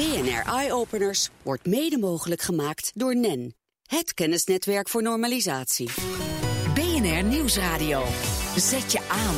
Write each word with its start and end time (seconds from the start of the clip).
BNR 0.00 0.54
Eye 0.54 0.72
Openers 0.72 1.28
wordt 1.42 1.66
mede 1.66 1.98
mogelijk 1.98 2.40
gemaakt 2.40 2.90
door 2.94 3.16
NEN, 3.16 3.54
het 3.86 4.14
kennisnetwerk 4.14 4.88
voor 4.88 5.02
normalisatie. 5.02 5.90
BNR 6.74 7.22
Nieuwsradio. 7.22 8.02
Zet 8.56 8.92
je 8.92 9.00
aan. 9.08 9.34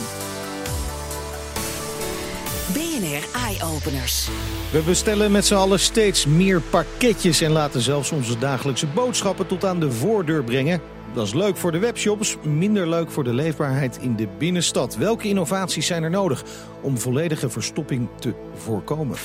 BNR 2.73 3.41
Eye 3.41 3.65
Openers. 3.75 4.29
We 4.73 4.83
bestellen 4.87 5.33
met 5.33 5.47
z'n 5.47 5.55
allen 5.55 5.81
steeds 5.81 6.27
meer 6.27 6.61
pakketjes 6.61 7.41
en 7.41 7.53
laten 7.53 7.81
zelfs 7.81 8.11
onze 8.11 8.39
dagelijkse 8.39 8.87
boodschappen 8.87 9.47
tot 9.47 9.65
aan 9.65 9.81
de 9.81 9.93
voordeur 9.93 10.45
brengen. 10.45 10.81
Dat 11.15 11.27
is 11.27 11.35
leuk 11.35 11.57
voor 11.57 11.73
de 11.73 11.79
webshops, 11.79 12.37
minder 12.43 12.89
leuk 12.89 13.11
voor 13.11 13.25
de 13.25 13.35
leefbaarheid 13.35 13.99
in 13.99 14.17
de 14.17 14.29
binnenstad. 14.39 14.97
Welke 14.97 15.29
innovaties 15.29 15.87
zijn 15.87 16.03
er 16.03 16.11
nodig 16.11 16.45
om 16.83 16.99
volledige 16.99 17.49
verstopping 17.51 18.09
te 18.19 18.35
voorkomen? 18.55 19.17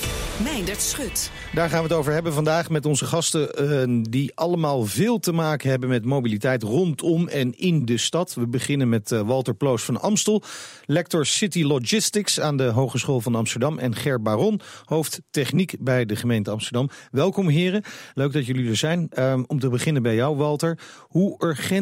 Meindert 0.44 0.82
Schut. 0.82 1.32
Daar 1.54 1.70
gaan 1.70 1.78
we 1.78 1.88
het 1.88 1.98
over 1.98 2.14
hebben 2.14 2.34
vandaag 2.34 2.70
met 2.70 2.86
onze 2.86 3.06
gasten... 3.06 3.50
Uh, 3.90 4.04
die 4.10 4.32
allemaal 4.36 4.86
veel 4.86 5.20
te 5.20 5.32
maken 5.32 5.70
hebben 5.70 5.90
met 5.90 6.06
mobiliteit 6.06 6.64
rondom 6.64 7.28
en 7.28 7.58
in 7.58 7.86
de 7.86 7.98
stad. 7.98 8.34
We 8.34 8.48
beginnen 8.48 8.90
met 8.90 9.12
uh, 9.12 9.22
Walter 9.22 9.54
Ploos 9.54 9.84
van 9.84 10.02
Amstel, 10.02 10.44
lector 10.86 11.26
City 11.26 11.64
Logistics 11.64 12.40
aan 12.40 12.58
de 12.58 12.64
Hogeschool 12.64 13.22
van 13.22 13.36
Amsterdam... 13.36 13.78
en 13.78 13.96
Ger 13.96 14.22
Baron, 14.22 14.60
hoofd 14.86 15.22
techniek 15.30 15.76
bij 15.80 16.06
de 16.06 16.16
gemeente 16.16 16.52
Amsterdam. 16.52 16.90
Welkom 17.12 17.48
heren, 17.48 17.84
leuk 18.14 18.34
dat 18.34 18.46
jullie 18.46 18.70
er 18.70 18.76
zijn. 18.76 19.10
Uh, 19.14 19.40
om 19.48 19.60
te 19.60 19.70
beginnen 19.70 20.02
bij 20.02 20.16
jou, 20.16 20.36
Walter. 20.36 20.80
Hoe 21.08 21.46
urgent 21.46 21.76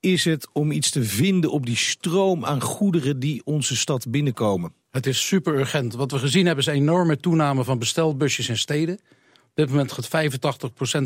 is 0.00 0.24
het 0.24 0.48
om 0.52 0.70
iets 0.70 0.90
te 0.90 1.04
vinden 1.04 1.50
op 1.50 1.66
die 1.66 1.76
stroom 1.76 2.44
aan 2.44 2.60
goederen 2.60 3.18
die 3.20 3.42
onze 3.44 3.76
stad 3.76 4.10
binnenkomen? 4.10 4.72
Het 4.90 5.06
is 5.06 5.26
super 5.26 5.54
urgent. 5.54 5.94
Wat 5.94 6.10
we 6.10 6.18
gezien 6.18 6.46
hebben 6.46 6.64
is 6.64 6.70
een 6.70 6.80
enorme 6.80 7.16
toename 7.16 7.64
van 7.64 7.78
bestelbusjes 7.78 8.48
in 8.48 8.58
steden. 8.58 8.94
Op 9.34 9.50
dit 9.54 9.68
moment 9.68 9.92
gaat 9.92 10.08
85% 10.08 10.08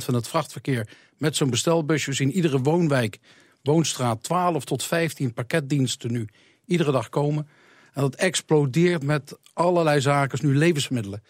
van 0.04 0.14
het 0.14 0.28
vrachtverkeer 0.28 0.88
met 1.18 1.36
zo'n 1.36 1.50
bestelbusje. 1.50 2.10
We 2.10 2.16
zien 2.16 2.32
iedere 2.32 2.60
woonwijk, 2.60 3.18
woonstraat 3.62 4.22
12 4.22 4.64
tot 4.64 4.84
15 4.84 5.32
pakketdiensten 5.32 6.12
nu 6.12 6.28
iedere 6.66 6.92
dag 6.92 7.08
komen. 7.08 7.48
En 7.92 8.02
dat 8.02 8.14
explodeert 8.14 9.02
met 9.02 9.38
allerlei 9.52 10.00
zaken, 10.00 10.46
nu 10.46 10.56
levensmiddelen. 10.56 11.22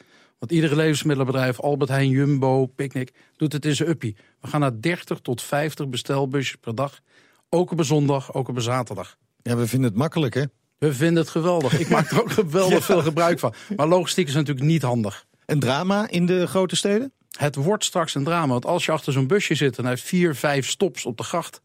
Want 0.45 0.57
iedere 0.57 0.77
levensmiddelenbedrijf, 0.77 1.61
Albert 1.61 1.91
Heijn, 1.91 2.09
Jumbo, 2.09 2.67
Picnic, 2.67 3.13
doet 3.37 3.53
het 3.53 3.65
in 3.65 3.77
zijn 3.77 3.89
uppie. 3.89 4.17
We 4.41 4.49
gaan 4.49 4.61
naar 4.61 4.81
30 4.81 5.19
tot 5.19 5.43
50 5.43 5.89
bestelbusjes 5.89 6.57
per 6.57 6.75
dag. 6.75 7.01
Ook 7.49 7.71
op 7.71 7.79
een 7.79 7.85
zondag, 7.85 8.35
ook 8.35 8.49
op 8.49 8.57
een 8.57 8.63
zaterdag. 8.63 9.17
Ja, 9.43 9.57
we 9.57 9.67
vinden 9.67 9.89
het 9.89 9.99
makkelijk, 9.99 10.35
hè? 10.35 10.43
We 10.79 10.95
vinden 10.95 11.23
het 11.23 11.33
geweldig. 11.33 11.79
Ik 11.79 11.89
maak 11.89 12.11
er 12.11 12.21
ook 12.21 12.33
geweldig 12.43 12.85
veel 12.85 13.03
gebruik 13.03 13.39
van. 13.39 13.55
Maar 13.77 13.87
logistiek 13.87 14.29
is 14.29 14.35
natuurlijk 14.35 14.67
niet 14.67 14.83
handig. 14.83 15.27
Een 15.47 15.61
drama 15.61 16.09
in 16.09 16.27
de 16.27 16.47
grote 16.47 16.77
steden? 16.77 17.13
Het 17.39 17.55
wordt 17.55 17.85
straks 17.85 18.15
een 18.15 18.25
drama. 18.25 18.53
Want 18.53 18.67
als 18.67 18.85
je 18.85 18.93
achter 18.93 19.13
zo'n 19.13 19.27
busje 19.27 19.55
zit 19.55 19.77
en 19.77 19.83
hij 19.83 19.93
heeft 19.93 20.07
vier, 20.07 20.35
vijf 20.35 20.69
stops 20.69 21.07
op 21.07 21.17
de 21.17 21.23
gracht 21.23 21.61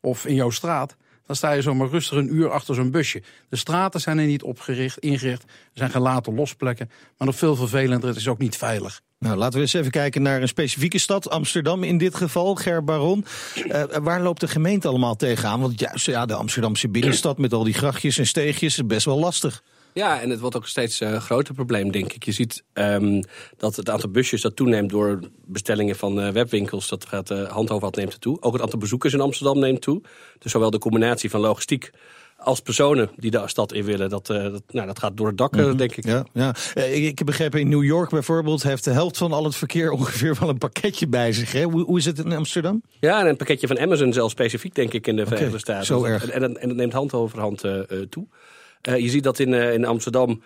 of 0.00 0.26
in 0.26 0.34
jouw 0.34 0.50
straat, 0.50 0.96
dan 1.26 1.36
sta 1.36 1.52
je 1.52 1.62
zomaar 1.62 1.88
rustig 1.88 2.18
een 2.18 2.34
uur 2.34 2.50
achter 2.50 2.74
zo'n 2.74 2.90
busje. 2.90 3.22
De 3.48 3.56
straten 3.56 4.00
zijn 4.00 4.18
er 4.18 4.26
niet 4.26 4.42
opgericht, 4.42 4.98
ingericht. 4.98 5.42
Er 5.42 5.48
zijn 5.72 5.90
gelaten 5.90 6.34
losplekken. 6.34 6.90
Maar 7.18 7.26
nog 7.26 7.36
veel 7.36 7.56
vervelender, 7.56 8.08
het 8.08 8.18
is 8.18 8.28
ook 8.28 8.38
niet 8.38 8.56
veilig. 8.56 9.00
Nou, 9.18 9.36
laten 9.36 9.54
we 9.54 9.60
eens 9.60 9.72
even 9.72 9.90
kijken 9.90 10.22
naar 10.22 10.42
een 10.42 10.48
specifieke 10.48 10.98
stad, 10.98 11.30
Amsterdam 11.30 11.82
in 11.82 11.98
dit 11.98 12.14
geval, 12.14 12.54
Ger 12.54 12.84
Baron. 12.84 13.24
Uh, 13.66 13.82
waar 13.84 14.22
loopt 14.22 14.40
de 14.40 14.48
gemeente 14.48 14.88
allemaal 14.88 15.16
tegenaan? 15.16 15.60
Want 15.60 15.80
juist 15.80 16.06
ja, 16.06 16.26
de 16.26 16.34
Amsterdamse 16.34 16.88
binnenstad 16.88 17.38
met 17.38 17.52
al 17.52 17.64
die 17.64 17.74
grachtjes 17.74 18.18
en 18.18 18.26
steegjes 18.26 18.78
is 18.78 18.86
best 18.86 19.04
wel 19.04 19.18
lastig. 19.18 19.62
Ja, 19.94 20.20
en 20.20 20.30
het 20.30 20.40
wordt 20.40 20.56
ook 20.56 20.62
een 20.62 20.68
steeds 20.68 21.00
uh, 21.00 21.16
groter 21.16 21.54
probleem, 21.54 21.90
denk 21.90 22.12
ik. 22.12 22.24
Je 22.24 22.32
ziet 22.32 22.62
um, 22.72 23.22
dat 23.56 23.76
het 23.76 23.90
aantal 23.90 24.10
busjes 24.10 24.40
dat 24.40 24.56
toeneemt 24.56 24.90
door 24.90 25.20
bestellingen 25.44 25.96
van 25.96 26.20
uh, 26.20 26.28
webwinkels. 26.28 26.88
Dat 26.88 27.06
gaat 27.06 27.30
uh, 27.30 27.50
handhoofd 27.50 27.96
neemt 27.96 28.20
toe. 28.20 28.40
Ook 28.40 28.52
het 28.52 28.62
aantal 28.62 28.78
bezoekers 28.78 29.12
in 29.12 29.20
Amsterdam 29.20 29.58
neemt 29.58 29.80
toe. 29.80 30.02
Dus 30.38 30.52
zowel 30.52 30.70
de 30.70 30.78
combinatie 30.78 31.30
van 31.30 31.40
logistiek 31.40 31.90
als 32.36 32.60
personen 32.60 33.10
die 33.16 33.30
de 33.30 33.42
stad 33.44 33.72
in 33.72 33.84
willen. 33.84 34.08
Dat, 34.08 34.30
uh, 34.30 34.42
dat, 34.42 34.62
nou, 34.68 34.86
dat 34.86 34.98
gaat 34.98 35.16
door 35.16 35.26
het 35.26 35.38
dak, 35.38 35.52
mm 35.52 35.60
-hmm. 35.60 35.76
denk 35.76 35.96
ik. 35.96 36.04
Ja, 36.04 36.26
ja. 36.32 36.54
Ik 36.84 37.18
heb 37.18 37.26
begrepen, 37.26 37.60
in 37.60 37.68
New 37.68 37.84
York 37.84 38.10
bijvoorbeeld... 38.10 38.62
heeft 38.62 38.84
de 38.84 38.90
helft 38.90 39.16
van 39.16 39.32
al 39.32 39.44
het 39.44 39.56
verkeer 39.56 39.90
ongeveer 39.98 40.36
wel 40.40 40.48
een 40.48 40.58
pakketje 40.58 41.06
bij 41.06 41.32
zich. 41.32 41.52
Hè? 41.52 41.62
Hoe, 41.62 41.84
hoe 41.84 41.98
is 41.98 42.04
het 42.04 42.18
in 42.18 42.32
Amsterdam? 42.32 42.82
Ja, 43.00 43.20
en 43.20 43.26
een 43.26 43.36
pakketje 43.36 43.66
van 43.66 43.78
Amazon 43.78 44.12
zelfs 44.12 44.32
specifiek, 44.32 44.74
denk 44.74 44.92
ik, 44.92 45.06
in 45.06 45.16
de 45.16 45.26
Verenigde 45.26 45.58
Staten. 45.58 45.86
Zo 45.86 46.04
erg. 46.04 46.28
En, 46.28 46.42
en, 46.42 46.60
en 46.60 46.68
dat 46.68 46.76
neemt 46.76 46.92
hand 46.92 47.12
over 47.12 47.40
hand 47.40 47.64
uh, 47.64 47.80
toe. 48.08 48.26
Je 48.84 49.08
ziet 49.08 49.22
dat 49.22 49.38
in, 49.38 49.52
in 49.52 49.84
Amsterdam 49.84 50.42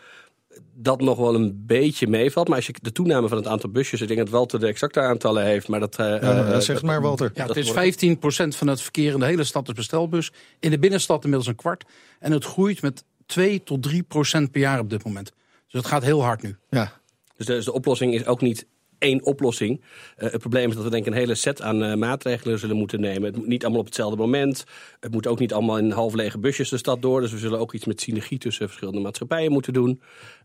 dat 0.74 1.00
nog 1.00 1.18
wel 1.18 1.34
een 1.34 1.62
beetje 1.66 2.06
meevalt. 2.06 2.48
Maar 2.48 2.56
als 2.56 2.66
je 2.66 2.74
de 2.82 2.92
toename 2.92 3.28
van 3.28 3.36
het 3.36 3.46
aantal 3.46 3.70
busjes... 3.70 4.00
ik 4.00 4.08
denk 4.08 4.18
dat 4.18 4.28
Walter 4.28 4.60
de 4.60 4.66
exacte 4.66 5.00
aantallen 5.00 5.44
heeft, 5.44 5.68
maar 5.68 5.80
dat... 5.80 5.98
Uh, 6.00 6.22
ja, 6.22 6.60
zeg 6.60 6.82
maar, 6.82 7.02
Walter. 7.02 7.30
Ja, 7.34 7.46
het 7.46 7.56
is 7.56 7.70
15% 7.70 8.16
van 8.56 8.66
het 8.66 8.80
verkeer 8.82 9.12
in 9.12 9.18
de 9.18 9.24
hele 9.26 9.44
stad 9.44 9.68
is 9.68 9.74
bestelbus. 9.74 10.32
In 10.60 10.70
de 10.70 10.78
binnenstad 10.78 11.22
inmiddels 11.24 11.48
een 11.48 11.56
kwart. 11.56 11.84
En 12.18 12.32
het 12.32 12.44
groeit 12.44 12.82
met 12.82 13.04
2 13.26 13.62
tot 13.62 13.82
3 13.82 14.02
procent 14.02 14.50
per 14.50 14.60
jaar 14.60 14.78
op 14.78 14.90
dit 14.90 15.04
moment. 15.04 15.32
Dus 15.68 15.80
het 15.80 15.86
gaat 15.86 16.02
heel 16.02 16.22
hard 16.22 16.42
nu. 16.42 16.56
Ja. 16.70 16.92
Dus 17.36 17.46
de, 17.46 17.52
dus 17.52 17.64
de 17.64 17.72
oplossing 17.72 18.14
is 18.14 18.26
ook 18.26 18.40
niet 18.40 18.66
één 18.98 19.24
oplossing. 19.24 19.80
Uh, 20.18 20.30
het 20.30 20.40
probleem 20.40 20.68
is 20.68 20.74
dat 20.74 20.84
we 20.84 20.90
denk 20.90 21.06
ik 21.06 21.12
een 21.12 21.18
hele 21.18 21.34
set 21.34 21.62
aan 21.62 21.84
uh, 21.84 21.94
maatregelen 21.94 22.58
zullen 22.58 22.76
moeten 22.76 23.00
nemen. 23.00 23.22
Het 23.22 23.36
moet 23.36 23.46
niet 23.46 23.62
allemaal 23.62 23.80
op 23.80 23.86
hetzelfde 23.86 24.16
moment. 24.16 24.64
Het 25.00 25.12
moet 25.12 25.26
ook 25.26 25.38
niet 25.38 25.52
allemaal 25.52 25.78
in 25.78 25.90
half 25.90 26.14
lege 26.14 26.38
busjes 26.38 26.68
de 26.68 26.76
stad 26.76 27.02
door. 27.02 27.20
Dus 27.20 27.32
we 27.32 27.38
zullen 27.38 27.58
ook 27.58 27.72
iets 27.72 27.84
met 27.84 28.00
synergie 28.00 28.38
tussen 28.38 28.66
verschillende 28.66 29.00
maatschappijen 29.00 29.52
moeten 29.52 29.72
doen. 29.72 30.00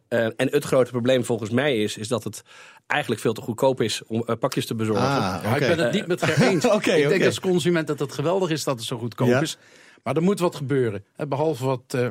Uh, 0.10 0.26
en 0.26 0.34
het 0.38 0.64
grote 0.64 0.92
probleem 0.92 1.26
volgens 1.26 1.50
mij 1.50 1.78
is, 1.78 1.98
is 1.98 2.08
dat 2.08 2.24
het 2.24 2.44
eigenlijk 2.88 3.22
veel 3.22 3.34
te 3.34 3.42
goedkoop 3.42 3.82
is 3.82 4.02
om 4.08 4.24
uh, 4.26 4.36
pakjes 4.40 4.66
te 4.66 4.76
bezorgen. 4.76 5.06
Ah, 5.06 5.42
okay. 5.46 5.54
ik 5.54 5.76
ben 5.76 5.86
het 5.86 5.94
niet 5.94 6.08
met 6.08 6.24
Ger 6.26 6.48
eens. 6.48 6.66
okay, 6.78 6.96
ik 6.96 7.02
denk 7.02 7.16
okay. 7.16 7.26
als 7.26 7.40
consument 7.40 7.88
dat 7.88 8.00
het 8.00 8.14
geweldig 8.14 8.50
is 8.50 8.64
dat 8.64 8.76
het 8.76 8.86
zo 8.86 8.98
goedkoop 8.98 9.28
ja. 9.28 9.42
is. 9.42 9.58
Maar 10.04 10.16
er 10.16 10.22
moet 10.22 10.40
wat 10.40 10.56
gebeuren. 10.56 11.06
Behalve 11.28 11.66
wat, 11.66 11.94
uh, 11.96 12.08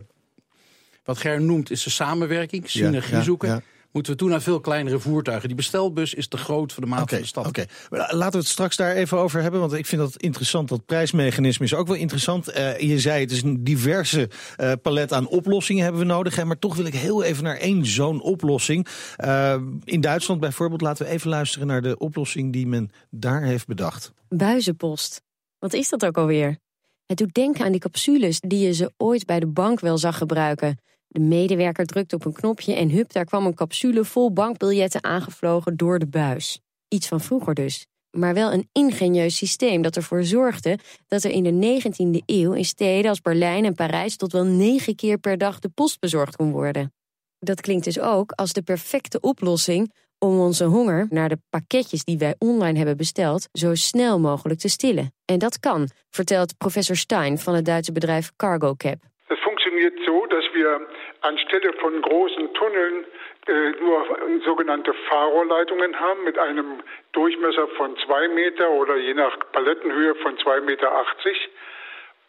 wat 1.04 1.19
Ger 1.19 1.41
noemt 1.41 1.70
is 1.70 1.82
de 1.82 1.91
samenwerking, 1.91 2.70
synergie 2.70 3.16
ja, 3.16 3.22
zoeken 3.22 3.64
moeten 3.92 4.12
we 4.12 4.19
toen 4.19 4.28
naar 4.28 4.42
veel 4.42 4.60
kleinere 4.60 4.98
voertuigen. 4.98 5.48
Die 5.48 5.56
bestelbus 5.56 6.14
is 6.14 6.28
te 6.28 6.36
groot 6.36 6.72
voor 6.72 6.82
de 6.82 6.88
maat 6.88 7.03
okay, 7.03 7.14
van 7.14 7.22
de 7.22 7.28
stad. 7.28 7.47
Oké, 7.47 7.66
okay. 7.91 8.06
laten 8.10 8.32
we 8.32 8.38
het 8.38 8.47
straks 8.47 8.76
daar 8.76 8.94
even 8.94 9.19
over 9.19 9.42
hebben. 9.42 9.60
Want 9.60 9.72
ik 9.72 9.86
vind 9.86 10.00
dat 10.00 10.16
interessant. 10.16 10.69
Dat 10.69 10.86
prijsmechanisme 10.86 11.64
is 11.64 11.75
ook 11.75 11.86
wel 11.86 11.97
interessant. 11.97 12.56
Uh, 12.56 12.78
je 12.78 13.00
zei 13.00 13.20
het 13.20 13.30
is 13.30 13.42
een 13.42 13.64
diverse 13.64 14.30
uh, 14.60 14.72
palet 14.82 15.12
aan 15.12 15.28
oplossingen 15.28 15.82
hebben 15.82 16.00
we 16.00 16.06
nodig. 16.06 16.36
Hè, 16.36 16.44
maar 16.44 16.58
toch 16.58 16.76
wil 16.76 16.86
ik 16.86 16.94
heel 16.94 17.22
even 17.22 17.44
naar 17.44 17.56
één 17.56 17.86
zo'n 17.86 18.22
oplossing. 18.22 18.86
Uh, 19.25 19.54
in 19.84 20.00
Duitsland 20.00 20.41
bijvoorbeeld 20.41 20.80
laten 20.80 21.06
we 21.06 21.12
even 21.12 21.30
luisteren 21.30 21.66
naar 21.66 21.82
de 21.82 21.98
oplossing 21.98 22.53
die 22.53 22.66
men 22.66 22.91
daar 23.10 23.42
heeft 23.42 23.66
bedacht. 23.66 24.12
Buizenpost. 24.28 25.22
Wat 25.59 25.72
is 25.72 25.88
dat 25.88 26.04
ook 26.04 26.16
alweer? 26.16 26.59
Het 27.06 27.19
doet 27.19 27.34
denken 27.34 27.64
aan 27.64 27.72
die 27.72 27.80
capsules 27.80 28.41
die 28.41 28.59
je 28.59 28.72
ze 28.72 28.92
ooit 28.97 29.26
bij 29.26 29.41
de 29.41 29.47
bank 29.47 29.80
wel 29.80 29.98
zag 29.98 30.16
gebruiken. 30.16 30.78
De 31.12 31.21
medewerker 31.21 31.87
drukt 31.87 32.12
op 32.12 32.25
een 32.25 32.33
knopje 32.33 32.75
en 32.75 32.91
hup, 32.91 33.12
daar 33.12 33.25
kwam 33.25 33.47
een 33.47 33.55
capsule 33.55 34.05
vol 34.05 34.33
bankbiljetten 34.33 35.05
aangevlogen 35.05 35.77
door 35.77 35.99
de 35.99 36.06
buis. 36.06 36.61
Iets 36.89 37.09
van 37.09 37.21
vroeger 37.21 37.55
dus. 37.55 37.87
Maar 38.11 38.34
wel 38.34 38.53
een 38.53 38.69
ingenieus 38.73 39.37
systeem 39.37 39.83
dat 39.83 39.97
ervoor 39.97 40.25
zorgde 40.25 40.78
dat 41.09 41.25
er 41.25 41.31
in 41.31 41.43
de 41.43 41.81
19e 41.81 42.25
eeuw 42.27 42.53
in 42.53 42.65
steden 42.65 43.11
als 43.11 43.21
Berlijn 43.21 43.65
en 43.65 43.75
Parijs 43.75 44.17
tot 44.17 44.33
wel 44.33 44.45
negen 44.45 44.95
keer 44.95 45.19
per 45.19 45.39
dag 45.39 45.59
de 45.59 45.69
post 45.69 46.01
bezorgd 46.01 46.37
kon 46.37 46.53
worden. 46.53 46.93
Dat 47.39 47.61
klinkt 47.61 47.84
dus 47.84 48.01
ook 48.01 48.33
als 48.33 48.53
de 48.53 48.62
perfecte 48.62 49.21
oplossing 49.21 49.93
om 50.19 50.39
onze 50.39 50.65
honger 50.65 51.06
naar 51.11 51.28
de 51.28 51.39
pakketjes 51.51 52.05
die 52.05 52.19
wij 52.19 52.34
online 52.39 52.77
hebben 52.77 52.97
besteld 52.97 53.49
zo 53.53 53.75
snel 53.75 54.21
mogelijk 54.21 54.61
te 54.61 54.69
stillen. 54.69 55.12
En 55.25 55.39
dat 55.39 55.59
kan, 55.59 55.89
vertelt 56.11 56.59
professor 56.59 56.97
Stein 56.97 57.39
van 57.39 57.55
het 57.55 57.65
Duitse 57.65 57.93
bedrijf 57.93 58.31
CargoCab. 58.37 59.11
Het 59.27 59.39
functioneert 59.39 60.01
zo 60.05 60.27
dat 60.27 60.52
we 60.65 60.87
anstelle 61.21 61.73
von 61.75 62.00
großen 62.03 62.53
Tunneln 62.55 63.05
äh, 63.47 63.71
nur 63.81 64.06
sogenannte 64.45 64.95
Fahrrohrleitungen 65.09 65.99
haben 65.99 66.25
mit 66.25 66.39
einem 66.39 66.81
Durchmesser 67.13 67.69
von 67.69 67.97
zwei 67.98 68.28
Meter 68.28 68.71
oder 68.71 68.97
je 68.97 69.15
nach 69.15 69.36
Palettenhöhe 69.53 70.15
von 70.16 70.39
zwei 70.39 70.60
Meter. 70.60 70.92
achtzig 70.92 71.51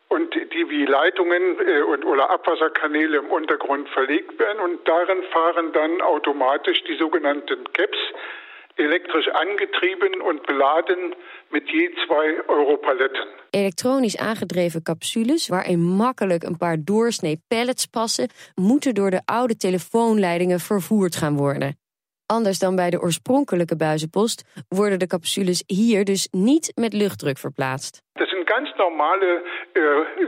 und 0.10 0.34
die 0.36 0.69
wie 0.69 0.86
Leitungen 0.86 1.60
äh, 1.68 1.81
und, 1.81 2.06
oder 2.06 2.30
Abwasserkanäle 2.30 3.18
im 3.18 3.28
Untergrund 3.31 3.90
verlegt 3.90 4.38
werden 4.40 4.60
und 4.60 4.88
darin 4.88 5.24
fahren 5.31 5.72
dann 5.74 6.02
automatisch 6.02 6.84
die 6.84 6.96
sogenannten 6.98 7.63
CAPs, 7.74 7.98
elektrisch 8.78 9.28
angetrieben 9.30 10.22
und 10.22 10.46
beladen 10.46 11.16
met 11.54 11.70
je 11.70 11.92
twee 12.06 12.58
Europaletten. 12.58 13.28
Elektronisch 13.50 14.18
aangedreven 14.18 14.84
capsules, 14.84 15.48
waarin 15.48 15.80
makkelijk 15.80 16.44
een 16.44 16.58
paar 16.58 16.78
doorsnee 16.80 17.42
pallets 17.48 17.86
passen, 17.86 18.30
moeten 18.56 18.94
door 18.94 19.10
de 19.10 19.22
oude 19.26 19.58
telefoonleidingen 19.58 20.60
vervoerd 20.60 21.16
gaan 21.16 21.38
worden. 21.38 21.78
Anders 22.26 22.60
dan 22.60 22.76
bij 22.76 22.90
de 22.90 23.02
oorspronkelijke 23.02 23.76
buizenpost 23.76 24.66
worden 24.70 25.00
de 25.00 25.08
capsules 25.08 25.64
hier 25.68 26.04
dus 26.06 26.28
niet 26.32 26.72
met 26.76 26.94
luchtdruk 26.94 27.38
verplaatst. 27.38 28.02
Dat 28.14 28.28
zijn 28.28 28.48
ganz 28.48 28.74
normale 28.78 29.30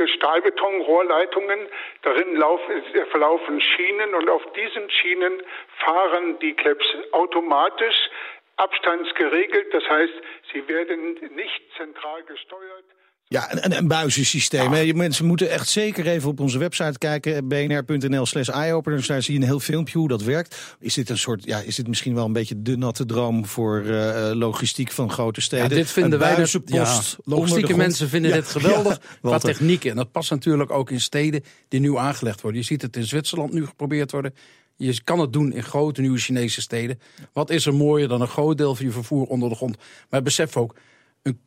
Stahlbetonrohrleitungen. 0.05 1.59
Darin 2.01 2.37
laufen, 2.37 2.83
verlaufen 3.09 3.61
Schienen 3.61 4.13
und 4.19 4.29
auf 4.29 4.45
diesen 4.53 4.89
Schienen 4.89 5.43
fahren 5.67 6.35
die 6.39 6.53
Caps 6.53 6.95
automatisch 7.11 8.11
abstandsgeregelt. 8.55 9.67
Das 9.71 9.83
heißt, 9.89 10.17
sie 10.51 10.67
werden 10.67 11.15
nicht 11.35 11.61
zentral 11.77 12.21
gesteuert. 12.25 12.85
Ja, 13.27 13.63
een, 13.63 13.77
een 13.77 13.87
buizensysteem. 13.87 14.97
Mensen 14.97 15.25
moeten 15.25 15.49
echt 15.49 15.67
zeker 15.67 16.07
even 16.07 16.29
op 16.29 16.39
onze 16.39 16.57
website 16.57 16.97
kijken, 16.97 17.47
bnr.nl 17.47 18.25
slash 18.25 18.47
eyeopeners. 18.47 19.07
Daar 19.07 19.21
zie 19.21 19.33
je 19.33 19.39
een 19.39 19.45
heel 19.45 19.59
filmpje 19.59 19.97
hoe 19.97 20.07
dat 20.07 20.23
werkt. 20.23 20.75
Is 20.79 20.93
dit 20.93 21.09
een 21.09 21.17
soort, 21.17 21.43
ja, 21.43 21.59
is 21.59 21.75
dit 21.75 21.87
misschien 21.87 22.15
wel 22.15 22.25
een 22.25 22.33
beetje 22.33 22.61
de 22.61 22.77
natte 22.77 23.05
droom 23.05 23.45
voor 23.45 23.81
uh, 23.81 24.31
logistiek 24.33 24.91
van 24.91 25.11
grote 25.11 25.41
steden? 25.41 25.69
Ja, 25.69 25.75
dit 25.75 25.91
vinden 25.91 26.19
wij 26.19 26.35
de, 26.35 26.61
ja, 26.65 27.01
logistieke 27.23 27.77
mensen 27.77 28.09
vinden 28.09 28.31
dit 28.31 28.47
geweldig 28.47 28.99
ja, 29.01 29.17
qua 29.21 29.37
technieken. 29.37 29.89
En 29.89 29.95
dat 29.95 30.11
past 30.11 30.29
natuurlijk 30.29 30.71
ook 30.71 30.91
in 30.91 31.01
steden 31.01 31.43
die 31.67 31.79
nu 31.79 31.97
aangelegd 31.97 32.41
worden. 32.41 32.59
Je 32.59 32.65
ziet 32.65 32.81
het 32.81 32.95
in 32.95 33.03
Zwitserland 33.03 33.53
nu 33.53 33.65
geprobeerd 33.65 34.11
worden. 34.11 34.33
Je 34.75 35.03
kan 35.03 35.19
het 35.19 35.33
doen 35.33 35.53
in 35.53 35.63
grote 35.63 36.01
nieuwe 36.01 36.17
Chinese 36.17 36.61
steden. 36.61 36.99
Wat 37.33 37.49
is 37.49 37.65
er 37.65 37.73
mooier 37.73 38.07
dan 38.07 38.21
een 38.21 38.27
groot 38.27 38.57
deel 38.57 38.75
van 38.75 38.85
je 38.85 38.91
vervoer 38.91 39.27
onder 39.27 39.49
de 39.49 39.55
grond? 39.55 39.77
Maar 40.09 40.21
besef 40.21 40.57
ook, 40.57 40.75
een, 41.21 41.39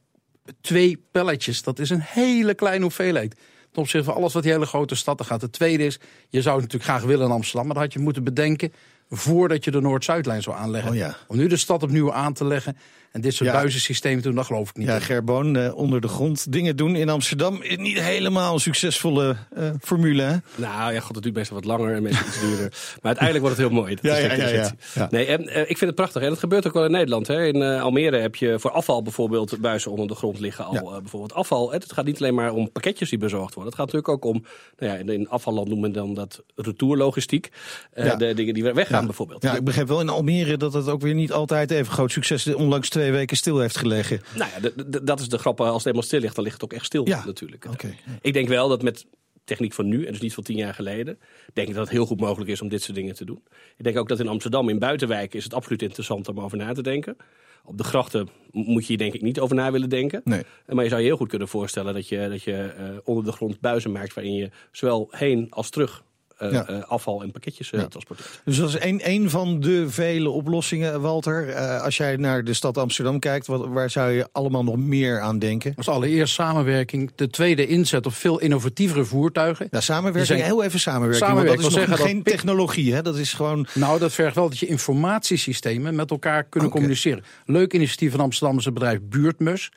twee 0.60 1.04
pelletjes, 1.12 1.62
dat 1.62 1.78
is 1.78 1.90
een 1.90 2.00
hele 2.00 2.54
kleine 2.54 2.82
hoeveelheid. 2.82 3.34
Ten 3.72 3.82
opzichte 3.82 4.06
van 4.06 4.14
alles 4.14 4.32
wat 4.32 4.42
die 4.42 4.52
hele 4.52 4.66
grote 4.66 4.94
stad 4.94 5.26
gaat. 5.26 5.40
Het 5.40 5.52
tweede 5.52 5.84
is, 5.84 5.98
je 6.28 6.42
zou 6.42 6.60
het 6.60 6.64
natuurlijk 6.64 6.90
graag 6.90 7.02
willen 7.02 7.26
in 7.26 7.32
Amsterdam, 7.32 7.66
maar 7.66 7.74
dat 7.74 7.84
had 7.84 7.92
je 7.92 7.98
moeten 7.98 8.24
bedenken 8.24 8.72
voordat 9.10 9.64
je 9.64 9.70
de 9.70 9.80
Noord-Zuidlijn 9.80 10.42
zou 10.42 10.56
aanleggen. 10.56 10.90
Oh 10.90 10.96
ja. 10.96 11.16
Om 11.26 11.36
nu 11.36 11.46
de 11.46 11.56
stad 11.56 11.82
opnieuw 11.82 12.12
aan 12.12 12.32
te 12.32 12.44
leggen 12.44 12.76
en 13.12 13.20
dit 13.20 13.34
soort 13.34 13.50
ja. 13.50 13.54
buizensystemen 13.54 14.22
doen, 14.22 14.34
dat 14.34 14.46
geloof 14.46 14.68
ik 14.68 14.76
niet. 14.76 14.86
Ja, 14.86 15.00
Gerboon, 15.00 15.56
uh, 15.56 15.74
onder 15.74 16.00
de 16.00 16.08
grond 16.08 16.52
dingen 16.52 16.76
doen 16.76 16.96
in 16.96 17.08
Amsterdam 17.08 17.62
is 17.62 17.76
niet 17.76 18.00
helemaal 18.00 18.54
een 18.54 18.60
succesvolle 18.60 19.36
uh, 19.58 19.70
formule. 19.80 20.22
Hè? 20.22 20.36
Nou 20.54 20.92
ja, 20.92 21.00
god, 21.00 21.14
het 21.14 21.22
duurt 21.22 21.34
best 21.34 21.50
wel 21.50 21.58
wat 21.58 21.68
langer 21.68 21.94
en 21.94 22.02
meestal 22.02 22.26
iets 22.26 22.40
duurder. 22.40 22.72
Maar 23.02 23.16
uiteindelijk 23.16 23.44
wordt 23.44 23.56
het 23.56 23.66
heel 23.66 23.76
mooi. 23.76 23.94
Dat 23.94 24.04
ja, 24.04 24.16
is 24.16 24.22
ja, 24.22 24.46
ja, 24.46 24.48
ja, 24.48 24.72
ja. 24.94 25.08
Nee, 25.10 25.26
en, 25.26 25.42
uh, 25.42 25.60
ik 25.60 25.66
vind 25.66 25.80
het 25.80 25.94
prachtig. 25.94 26.22
En 26.22 26.28
dat 26.28 26.38
gebeurt 26.38 26.66
ook 26.66 26.72
wel 26.72 26.84
in 26.84 26.90
Nederland. 26.90 27.26
Hè. 27.26 27.46
In 27.46 27.62
Almere 27.62 28.16
heb 28.16 28.36
je 28.36 28.58
voor 28.58 28.70
afval 28.70 29.02
bijvoorbeeld 29.02 29.60
buizen 29.60 29.90
onder 29.90 30.06
de 30.06 30.14
grond 30.14 30.40
liggen. 30.40 30.64
Al 30.64 31.00
bijvoorbeeld 31.00 31.34
afval. 31.34 31.72
Het 31.72 31.92
gaat 31.92 32.04
niet 32.04 32.20
alleen 32.20 32.34
maar 32.34 32.52
om 32.52 32.72
pakketjes 32.72 33.10
die 33.10 33.18
bezorgd 33.18 33.54
worden. 33.54 33.72
Het 33.72 33.80
gaat 33.80 33.92
natuurlijk 33.92 34.08
ook 34.08 34.34
om, 34.34 34.44
nou 34.78 34.92
ja, 34.92 35.12
in 35.12 35.28
afvalland 35.28 35.68
noemen 35.68 35.90
we 35.90 35.96
dan 35.96 36.14
dat 36.14 36.42
retourlogistiek. 36.54 37.50
De 37.94 38.32
dingen 38.34 38.54
die 38.54 38.72
weggaan 38.72 39.04
bijvoorbeeld. 39.04 39.42
Ja, 39.42 39.56
ik 39.56 39.64
begrijp 39.64 39.88
wel 39.88 40.00
in 40.00 40.08
Almere 40.08 40.56
dat 40.56 40.72
het 40.72 40.88
ook 40.88 41.00
weer 41.00 41.14
niet 41.14 41.32
altijd 41.32 41.70
even 41.70 41.92
groot 41.92 42.12
succes 42.12 42.46
is. 42.46 42.54
Onlangs 42.54 42.88
twee 42.98 43.12
weken 43.12 43.36
stil 43.36 43.58
heeft 43.58 43.76
gelegen. 43.76 44.20
Nou 44.34 44.50
ja, 44.50 44.70
dat 45.02 45.20
is 45.20 45.28
de 45.28 45.38
grap. 45.38 45.60
Als 45.60 45.72
het 45.72 45.84
helemaal 45.84 46.02
stil 46.02 46.20
ligt, 46.20 46.34
dan 46.34 46.44
ligt 46.44 46.60
het 46.60 46.64
ook 46.64 46.78
echt 46.78 46.84
stil 46.84 47.06
ja. 47.06 47.24
natuurlijk. 47.24 47.66
Okay, 47.72 47.98
ja. 48.06 48.12
Ik 48.20 48.32
denk 48.32 48.48
wel 48.48 48.68
dat 48.68 48.82
met 48.82 49.06
techniek 49.44 49.72
van 49.72 49.88
nu, 49.88 50.04
en 50.04 50.12
dus 50.12 50.20
niet 50.20 50.34
van 50.34 50.42
tien 50.42 50.56
jaar 50.56 50.74
geleden, 50.74 51.18
denk 51.52 51.68
ik 51.68 51.74
dat 51.74 51.82
het 51.84 51.92
heel 51.92 52.06
goed 52.06 52.20
mogelijk 52.20 52.50
is 52.50 52.62
om 52.62 52.68
dit 52.68 52.82
soort 52.82 52.96
dingen 52.96 53.14
te 53.14 53.24
doen. 53.24 53.42
Ik 53.76 53.84
denk 53.84 53.96
ook 53.96 54.08
dat 54.08 54.20
in 54.20 54.28
Amsterdam, 54.28 54.68
in 54.68 54.78
buitenwijken, 54.78 55.38
is 55.38 55.44
het 55.44 55.54
absoluut 55.54 55.82
interessant 55.82 56.28
om 56.28 56.40
over 56.40 56.58
na 56.58 56.72
te 56.72 56.82
denken. 56.82 57.16
Op 57.64 57.78
de 57.78 57.84
grachten 57.84 58.28
moet 58.50 58.82
je 58.82 58.88
hier 58.88 58.98
denk 58.98 59.14
ik 59.14 59.22
niet 59.22 59.40
over 59.40 59.56
na 59.56 59.72
willen 59.72 59.88
denken. 59.88 60.20
Nee. 60.24 60.42
Maar 60.66 60.84
je 60.84 60.90
zou 60.90 61.00
je 61.00 61.06
heel 61.06 61.16
goed 61.16 61.28
kunnen 61.28 61.48
voorstellen 61.48 61.94
dat 61.94 62.08
je, 62.08 62.28
dat 62.28 62.42
je 62.42 62.74
uh, 62.78 62.98
onder 63.04 63.24
de 63.24 63.32
grond 63.32 63.60
buizen 63.60 63.92
maakt 63.92 64.14
waarin 64.14 64.34
je 64.34 64.50
zowel 64.72 65.08
heen 65.10 65.46
als 65.50 65.70
terug 65.70 66.02
ja. 66.38 66.70
uh, 66.70 66.82
afval 66.82 67.22
en 67.22 67.30
pakketjes 67.30 67.72
uh, 67.72 67.80
ja. 67.80 67.86
transporteert. 67.86 68.40
Dus 68.44 68.56
dat 68.56 68.68
is 68.68 68.76
een, 68.80 69.00
een 69.04 69.30
van 69.30 69.60
de 69.60 69.90
vele 69.90 70.30
oplossingen, 70.30 71.00
Walter. 71.00 71.54
als 71.80 71.96
jij 71.96 72.16
naar 72.16 72.44
de 72.44 72.54
stad 72.54 72.78
Amsterdam 72.78 73.18
kijkt, 73.18 73.46
wat, 73.46 73.66
waar 73.66 73.90
zou 73.90 74.10
je 74.10 74.28
allemaal 74.32 74.64
nog 74.64 74.76
meer 74.76 75.20
aan 75.20 75.38
denken? 75.38 75.72
Als 75.76 75.88
allereerst 75.88 76.34
samenwerking. 76.34 77.10
De 77.14 77.30
tweede 77.30 77.66
inzet 77.66 78.06
op 78.06 78.14
veel 78.14 78.40
innovatievere 78.40 79.04
voertuigen. 79.04 79.68
Ja, 79.70 79.80
samenwerking, 79.80 80.26
zijn... 80.26 80.42
heel 80.42 80.64
even 80.64 80.80
samenwerking. 80.80 81.26
samenwerking 81.26 81.62
want 81.62 81.74
dat 81.74 81.82
is 81.82 81.98
nog 81.98 82.06
geen 82.06 82.22
dat... 82.22 82.32
technologie, 82.32 82.94
hè? 82.94 83.02
Dat 83.02 83.16
is 83.16 83.32
gewoon... 83.32 83.66
Nou, 83.74 83.98
dat 83.98 84.12
vergt 84.12 84.34
wel 84.34 84.48
dat 84.48 84.58
je 84.58 84.66
informatiesystemen 84.66 85.94
met 85.94 86.10
elkaar 86.10 86.44
kunnen 86.44 86.68
okay. 86.68 86.80
communiceren. 86.80 87.24
Leuk 87.46 87.72
initiatief 87.72 88.10
van 88.10 88.20
Amsterdam 88.20 88.58
is 88.58 88.64
het 88.64 88.74
bedrijf 88.74 88.98
Buurtmus. 89.02 89.70